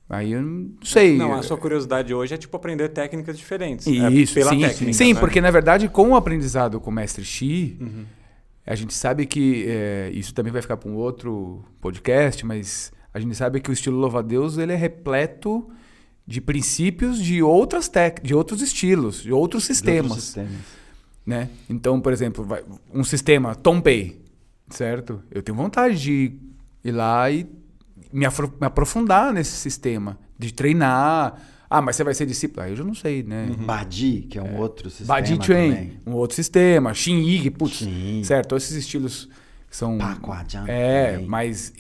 [0.10, 1.18] Aí eu não sei.
[1.18, 3.88] Não, a sua curiosidade hoje é tipo aprender técnicas diferentes.
[3.88, 4.94] Isso, é pela sim, técnica.
[4.94, 5.20] sim, né?
[5.20, 8.06] porque na verdade com o aprendizado com o mestre Xi, Uhum.
[8.66, 13.20] a gente sabe que é, isso também vai ficar para um outro podcast, mas a
[13.20, 15.68] gente sabe que o estilo louva-a-Deus ele é repleto
[16.28, 20.52] de princípios de outras tec de outros estilos, de outros De outros sistemas, sistemas.
[21.26, 21.50] né?
[21.70, 24.22] Então, por exemplo, vai- um sistema Tompei,
[24.70, 25.22] certo?
[25.32, 26.34] Eu tenho vontade de
[26.84, 27.46] ir lá e
[28.16, 28.26] me,
[28.60, 31.40] me aprofundar nesse sistema, de treinar.
[31.70, 32.64] Ah, mas você vai ser discípulo?
[32.64, 33.50] Aí eu já não sei, né?
[33.66, 36.00] Badi, que é um outro sistema Badi Train, também.
[36.06, 36.94] um outro sistema.
[36.94, 38.22] Xin Yig, putz, Sim.
[38.24, 38.50] certo?
[38.50, 39.28] Todos esses estilos
[39.70, 41.74] são Paquajan é, es-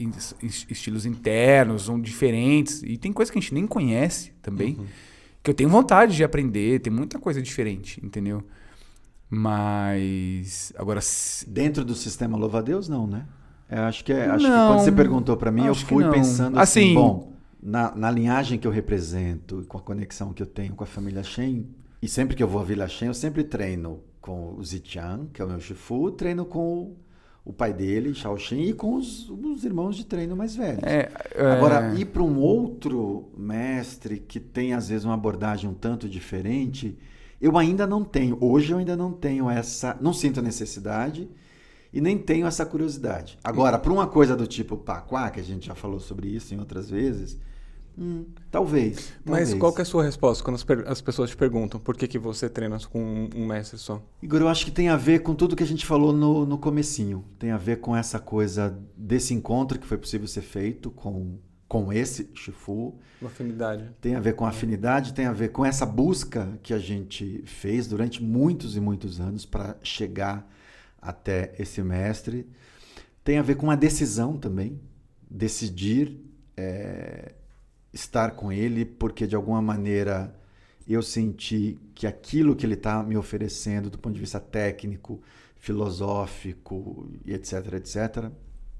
[0.69, 2.81] estilos internos, são diferentes.
[2.83, 4.75] E tem coisa que a gente nem conhece também.
[4.77, 4.85] Uhum.
[5.43, 8.43] Que eu tenho vontade de aprender, tem muita coisa diferente, entendeu?
[9.29, 10.73] Mas.
[10.77, 10.99] Agora.
[11.47, 13.25] Dentro do sistema louva-a-Deus, não, né?
[13.75, 16.81] Eu acho que, é, acho que quando você perguntou pra mim, eu fui pensando assim,
[16.81, 20.73] Assim- bom, na, na linhagem que eu represento e com a conexão que eu tenho
[20.75, 21.67] com a família Shen,
[22.01, 25.41] e sempre que eu vou à Vila Shen, eu sempre treino com o Zitian, que
[25.41, 26.97] é o meu Shifu, treino com o,
[27.43, 30.83] o pai dele, Shao Shen, e com os, os irmãos de treino mais velhos.
[30.83, 35.73] É, é, Agora, ir para um outro mestre que tem, às vezes, uma abordagem um
[35.73, 36.97] tanto diferente,
[37.41, 38.37] eu ainda não tenho.
[38.39, 39.97] Hoje eu ainda não tenho essa.
[39.99, 41.27] Não sinto a necessidade
[41.95, 43.39] e nem tenho essa curiosidade.
[43.41, 46.59] Agora, para uma coisa do tipo Paquá, que a gente já falou sobre isso em
[46.59, 47.39] outras vezes,
[47.97, 49.13] hum, talvez.
[49.23, 49.53] Mas talvez.
[49.53, 52.19] qual que é a sua resposta quando as, as pessoas te perguntam por que, que
[52.19, 54.03] você treina com um, um mestre só?
[54.21, 56.57] Igor, eu acho que tem a ver com tudo que a gente falou no, no
[56.57, 57.23] comecinho.
[57.39, 61.93] Tem a ver com essa coisa desse encontro que foi possível ser feito com, com
[61.93, 62.99] esse Shifu.
[63.21, 63.89] Uma afinidade.
[64.01, 67.87] Tem a ver com afinidade, tem a ver com essa busca que a gente fez
[67.87, 70.45] durante muitos e muitos anos para chegar
[71.05, 72.47] até esse mestre.
[73.23, 74.79] Tem a ver com a decisão também,
[75.29, 76.19] decidir
[76.57, 77.33] é,
[77.93, 80.35] estar com ele, porque de alguma maneira
[80.87, 85.21] eu senti que aquilo que ele está me oferecendo do ponto de vista técnico,
[85.57, 88.31] filosófico e etc, etc,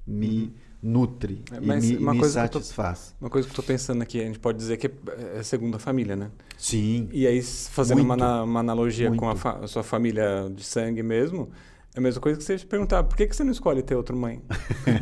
[0.06, 0.52] me
[0.82, 3.14] nutre É, e me, uma me coisa que eu tô- satisfaz.
[3.20, 4.90] Uma coisa que eu tô pensando aqui, a gente pode dizer que
[5.34, 6.30] é segunda família, né?
[6.56, 7.08] Sim.
[7.12, 8.22] E aí, fazendo uma, Muito.
[8.24, 9.40] ana- uma analogia com a, Muito.
[9.40, 11.50] fa- a sua família de sangue mesmo,
[11.96, 13.94] é a mesma coisa que você te perguntar, por que, que você não escolhe ter
[13.94, 14.42] outra mãe?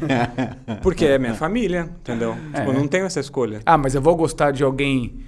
[0.80, 2.34] Porque é minha família, entendeu?
[2.54, 3.60] Tipo, eu não tenho essa escolha.
[3.66, 5.24] Ah, mas eu vou gostar de alguém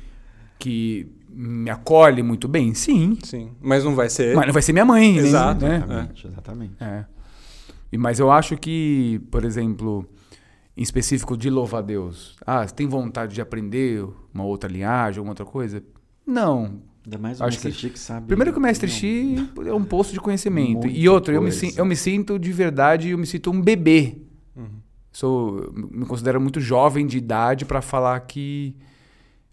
[0.61, 2.73] que me acolhe muito bem?
[2.73, 3.19] Sim.
[3.25, 3.51] Sim.
[3.61, 4.37] Mas não vai ser.
[4.37, 5.65] Mas não vai ser minha mãe, nem- Exato.
[5.67, 5.77] né?
[5.77, 6.75] Exatamente, exatamente.
[6.81, 7.05] É.
[7.91, 10.07] E, mas eu acho que, por exemplo,
[10.77, 15.19] em específico de louvar a Deus, ah, você tem vontade de aprender uma outra linhagem,
[15.19, 15.83] alguma outra coisa?
[16.25, 16.81] Não.
[17.07, 18.27] Ainda mais o Acho Mestre que- Chico sabe.
[18.27, 18.91] Primeiro que o Mestre.
[18.91, 20.81] Xi é um poço de conhecimento.
[20.87, 24.19] Muita e outro, eu me, eu me sinto de verdade, eu me sinto um bebê.
[24.57, 24.67] Uhum.
[25.13, 28.77] Sou, me considero muito jovem de idade para falar que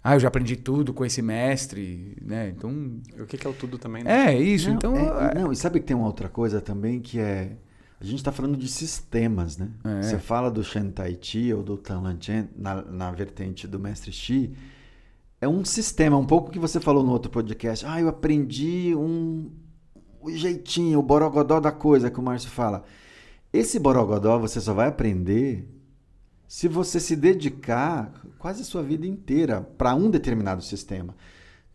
[0.03, 2.49] ah, eu já aprendi tudo com esse mestre, né?
[2.49, 4.33] Então, O que, que é o tudo também, né?
[4.33, 4.67] é isso.
[4.69, 7.55] Não, então, é- é- não, e sabe que tem uma outra coisa também que é.
[8.01, 9.69] A gente está falando de sistemas, né?
[9.85, 10.01] É.
[10.01, 14.11] Você fala do Shen Tai Chi ou do Tanlan Chen na, na vertente do Mestre
[14.11, 14.51] Xi.
[15.43, 17.85] É um sistema, um pouco que você falou no outro podcast.
[17.85, 19.51] Ah, eu aprendi um
[20.21, 22.85] o jeitinho, o borogodó da coisa que o Márcio fala.
[23.51, 25.67] Esse borogodó você só vai aprender
[26.47, 31.13] se você se dedicar quase a sua vida inteira para um determinado sistema.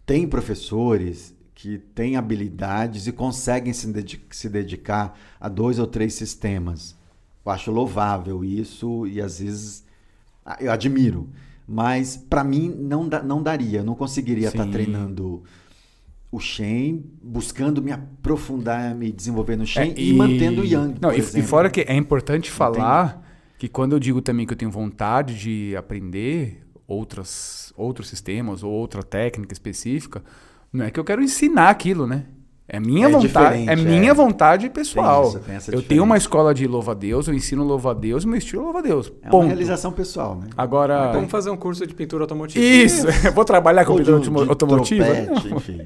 [0.06, 6.14] tem professores que têm habilidades e conseguem se, dedi se dedicar a dois ou três
[6.14, 6.96] sistemas.
[7.44, 9.84] Eu acho louvável isso e às vezes
[10.42, 11.28] ah, eu admiro.
[11.68, 15.42] Mas para mim não, da, não daria, eu não conseguiria estar tá treinando
[16.32, 20.98] o Shen, buscando me aprofundar, me desenvolver no Shen é, e, e, mantendo o Yang.
[20.98, 23.22] Não, e, e, fora que é importante falar
[23.58, 28.72] que quando eu digo também que eu tenho vontade de aprender outras, outros sistemas ou
[28.72, 30.22] outra técnica específica,
[30.72, 32.24] não é que eu quero ensinar aquilo, né?
[32.70, 34.14] É minha é vontade, é, minha é.
[34.14, 35.22] vontade pessoal.
[35.22, 35.88] Tem isso, tem eu diferença.
[35.88, 39.10] tenho uma escola de louva-a-Deus, eu ensino louva-a-Deus, meu estilo é louva-a-Deus.
[39.22, 40.48] É uma realização pessoal, né?
[40.54, 42.62] Agora, vamos fazer um curso de pintura automotiva.
[42.62, 45.06] Isso, vou trabalhar com Ou pintura de, automotiva.
[45.06, 45.80] Trompete, enfim.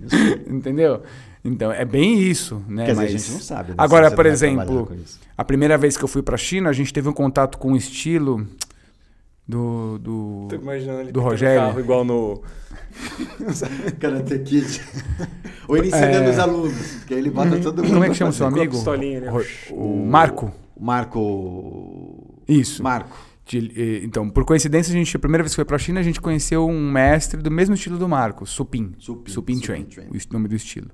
[0.48, 1.02] Entendeu?
[1.44, 2.86] Então, é bem isso, né?
[2.86, 3.12] Quer Mas...
[3.12, 3.68] dizer, a gente não sabe.
[3.70, 3.74] Né?
[3.78, 4.90] Agora, por exemplo,
[5.38, 7.70] a primeira vez que eu fui para a China, a gente teve um contato com
[7.72, 8.44] um estilo
[9.52, 10.48] do do,
[11.12, 11.60] do Rogério.
[11.60, 12.42] Carro igual no
[14.00, 14.80] Karate Kid.
[15.68, 16.30] Ou ele ensinando é...
[16.30, 17.92] os alunos, porque aí ele bota todo mundo.
[17.92, 18.76] Como é que chama o seu amigo?
[19.20, 19.32] né?
[19.70, 20.52] O, o Marco.
[20.78, 22.40] Marco.
[22.48, 22.82] Isso.
[22.82, 23.16] Marco.
[23.44, 26.02] De, então, por coincidência, a gente, a primeira vez que foi para a China, a
[26.02, 28.94] gente conheceu um mestre do mesmo estilo do Marco, Supin.
[28.98, 30.90] Supin, Supin, Supin o nome do estilo.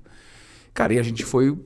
[0.73, 1.57] Cara, e a gente foi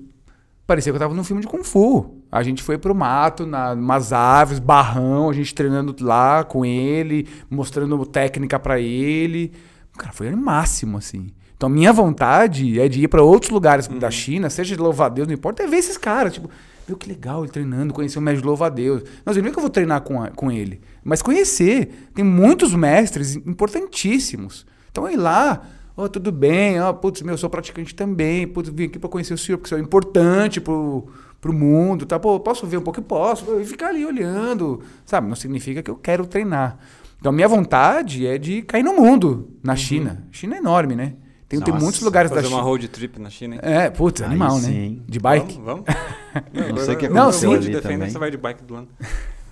[0.66, 2.22] parecia que eu tava num filme de Kung Fu.
[2.32, 7.28] A gente foi pro mato, na, umas árvores, barrão, a gente treinando lá com ele,
[7.50, 9.52] mostrando técnica para ele.
[9.98, 11.28] Cara, foi o máximo, assim.
[11.56, 14.00] Então, minha vontade é de ir para outros lugares uhum.
[14.00, 16.34] da China, seja de louva-a-Deus, não importa, é ver esses caras.
[16.34, 16.50] Tipo,
[16.88, 19.04] meu, que legal ele treinando, conhecer o mestre de louva-a-Deus.
[19.24, 22.10] Mas eu não é que eu vou treinar com, a, com ele, mas conhecer.
[22.14, 24.66] Tem muitos mestres importantíssimos.
[24.92, 25.62] Então, ir lá,
[25.96, 29.00] ó, oh, tudo bem, ó, oh, putz, meu, eu sou praticante também, putz, vim aqui
[29.00, 31.08] para conhecer o senhor, porque o senhor é importante pro,
[31.40, 32.20] pro mundo, tá?
[32.20, 33.00] Pô, posso ver um pouco?
[33.00, 33.60] Eu posso.
[33.60, 35.28] E ficar ali olhando, sabe?
[35.28, 36.78] Não significa que eu quero treinar.
[37.20, 39.78] Então, a minha vontade é de cair no mundo, na uhum.
[39.78, 40.28] China.
[40.32, 41.14] China é enorme, né?
[41.48, 42.50] Tem, Nossa, tem muitos lugares da China.
[42.50, 43.62] Fazer uma road trip na China, hein?
[43.64, 44.68] É, putz, animal, né?
[44.68, 45.02] Sim.
[45.08, 45.60] De bike.
[45.62, 45.86] Vamos, vamos.
[46.52, 47.68] não, não sei o que aconteceu não, sim.
[47.68, 48.88] ali defender, você vai de bike do ano.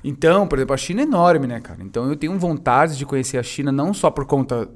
[0.04, 1.82] Então, por exemplo, a China é enorme, né, cara?
[1.84, 4.68] Então eu tenho vontade de conhecer a China não só por conta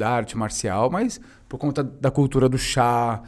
[0.00, 3.22] da arte marcial, mas por conta da cultura do chá,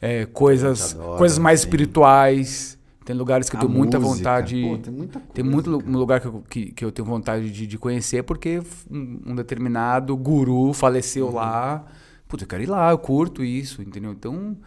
[0.00, 1.66] é, coisas, adoro, coisas mais sim.
[1.66, 2.78] espirituais.
[3.04, 4.62] Tem lugares que eu tenho muita vontade.
[4.62, 5.90] Pô, tem muita coisa, tem muito cara.
[5.90, 8.60] lugar que eu, que, que eu tenho vontade de, de conhecer porque
[8.90, 11.34] um, um, determinado guru faleceu uhum.
[11.34, 11.86] lá.
[12.28, 14.12] Putz, eu quero ir lá, eu curto isso, entendeu?
[14.12, 14.58] Então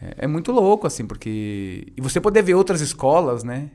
[0.00, 1.92] é, é, muito louco, assim, porque.
[1.96, 3.70] E você poder ver outras escolas, né?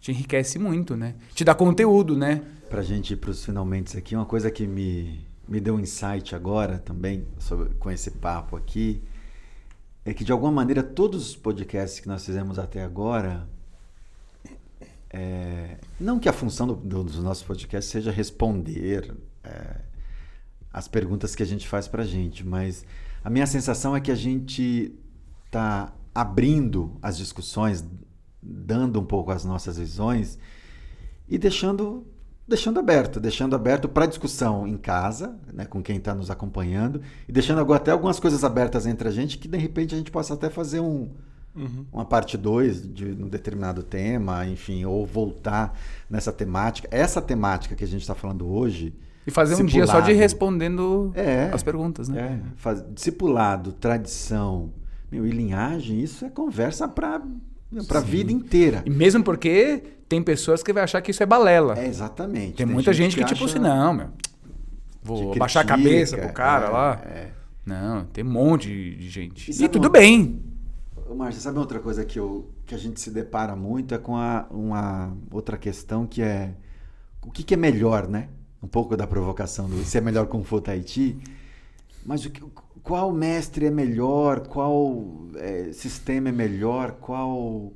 [0.00, 1.14] Te enriquece muito, né?
[1.32, 2.42] Te dá conteúdo, né?
[2.68, 6.78] Pra gente ir pros finalmente aqui, uma coisa que me, me deu um insight agora
[6.78, 9.02] também, sobre, com esse papo aqui
[10.06, 13.48] é que de alguma maneira todos os podcasts que nós fizemos até agora,
[15.10, 19.80] é, não que a função do, do, dos nossos podcasts seja responder é,
[20.72, 22.84] as perguntas que a gente faz para a gente, mas
[23.24, 24.94] a minha sensação é que a gente
[25.46, 27.84] está abrindo as discussões,
[28.40, 30.38] dando um pouco as nossas visões
[31.28, 32.06] e deixando
[32.46, 37.32] deixando aberto, deixando aberto para discussão em casa, né, com quem está nos acompanhando, e
[37.32, 40.34] deixando agora até algumas coisas abertas entre a gente que de repente a gente possa
[40.34, 41.08] até fazer um,
[41.56, 41.84] uhum.
[41.92, 45.76] uma parte 2 de um determinado tema, enfim, ou voltar
[46.08, 46.88] nessa temática.
[46.90, 48.94] Essa temática que a gente está falando hoje.
[49.26, 52.40] E fazer um dia só de respondendo é, as perguntas, né?
[52.40, 54.70] É, faz, discipulado, tradição
[55.10, 57.20] meu, e linhagem, isso é conversa para
[57.86, 58.82] para a vida inteira.
[58.84, 61.78] E mesmo porque tem pessoas que vai achar que isso é balela.
[61.78, 62.54] É, exatamente.
[62.54, 64.08] Tem, tem muita gente, gente que, que, tipo assim, não, meu,
[65.02, 67.02] vou baixar a cabeça pro cara é, lá.
[67.04, 67.28] É.
[67.64, 69.50] Não, tem um monte de gente.
[69.50, 70.40] E, e tudo bem.
[71.14, 74.46] Márcio, sabe outra coisa que, eu, que a gente se depara muito é com a,
[74.50, 76.52] uma outra questão que é
[77.22, 78.28] o que, que é melhor, né?
[78.62, 81.18] Um pouco da provocação do se é melhor Kung Fu Tahiti.
[82.04, 82.40] Mas o que,
[82.86, 87.72] qual mestre é melhor, qual é, sistema é melhor, qual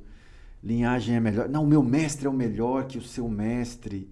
[0.63, 1.49] linhagem é melhor.
[1.49, 4.09] Não, o meu mestre é o melhor que o seu mestre.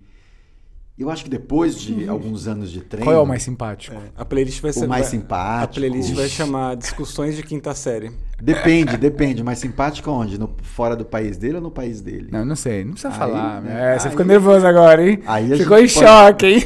[0.97, 2.12] Eu acho que depois de uhum.
[2.12, 3.06] alguns anos de treino.
[3.06, 3.95] Qual é o mais simpático?
[3.95, 4.86] É, a playlist vai ser.
[4.86, 5.72] O mais simpático.
[5.72, 8.12] A playlist vai chamar Discussões de Quinta Série.
[8.41, 9.41] Depende, depende.
[9.41, 10.38] Mais simpático onde?
[10.38, 12.28] No, fora do país dele ou no país dele?
[12.30, 12.84] Não, não sei.
[12.84, 13.62] Não precisa aí, falar.
[13.62, 13.93] Né?
[13.93, 15.22] É, você aí, ficou nervoso agora, hein?
[15.26, 15.91] Aí ficou em pode...
[15.91, 16.64] choque, hein?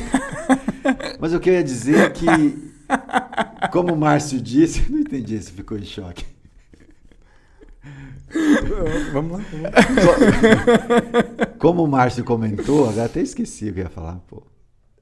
[1.20, 2.26] Mas o que eu ia dizer é que,
[3.72, 6.26] como o Márcio disse, não entendi se ficou em choque.
[9.12, 9.40] vamos lá.
[9.40, 11.56] Vamos lá.
[11.60, 14.18] Como o Márcio comentou, agora até esqueci o que ia falar.
[14.28, 14.44] Pô.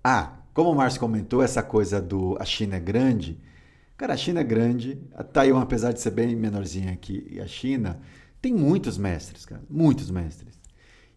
[0.03, 3.39] Ah, como o Márcio comentou, essa coisa do a China é grande.
[3.97, 4.99] Cara, a China é grande.
[5.13, 7.99] A Taiwan, apesar de ser bem menorzinha aqui, a China
[8.41, 9.61] tem muitos mestres, cara.
[9.69, 10.59] Muitos mestres.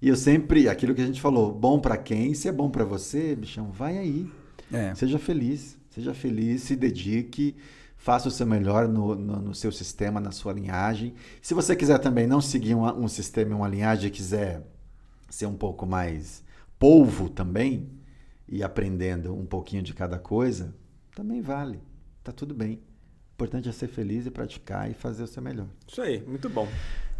[0.00, 2.34] E eu sempre, aquilo que a gente falou, bom para quem?
[2.34, 4.30] Se é bom para você, bichão, vai aí.
[4.72, 4.94] É.
[4.94, 5.78] Seja feliz.
[5.94, 7.56] Seja feliz, se dedique
[8.04, 11.14] Faça o seu melhor no, no, no seu sistema, na sua linhagem.
[11.40, 14.62] Se você quiser também não seguir um, um sistema e uma linhagem e quiser
[15.30, 16.44] ser um pouco mais
[16.78, 17.88] polvo também
[18.46, 20.74] e aprendendo um pouquinho de cada coisa,
[21.14, 21.80] também vale.
[22.22, 22.74] Tá tudo bem.
[22.74, 25.68] O importante é ser feliz e praticar e fazer o seu melhor.
[25.88, 26.68] Isso aí, muito bom.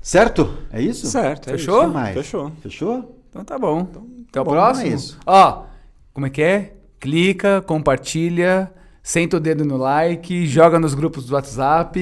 [0.03, 0.59] Certo?
[0.71, 1.07] É isso?
[1.07, 1.83] Certo, é Fechou?
[1.83, 2.15] O que mais?
[2.15, 2.51] Fechou.
[2.61, 3.23] Fechou?
[3.31, 3.89] Então tá bom.
[4.29, 4.87] Até o próximo.
[4.87, 5.19] é isso.
[5.25, 5.65] Ó,
[6.13, 6.77] como é que é?
[7.05, 12.01] Clica, compartilha, senta o dedo no like, joga nos grupos do WhatsApp.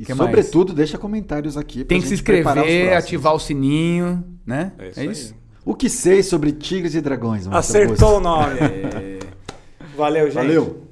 [0.00, 0.28] E Que mais?
[0.28, 1.78] sobretudo, deixa comentários aqui.
[1.84, 4.72] pra Tem que se inscrever, ativar o sininho, né?
[4.78, 5.34] É isso, É isso?
[5.64, 7.46] O que sei sobre tigres e dragões?
[7.46, 8.60] Marcelo Acertou o Augusto?
[8.60, 9.18] nome.
[9.96, 10.34] Valeu, gente.
[10.34, 10.82] Valeu.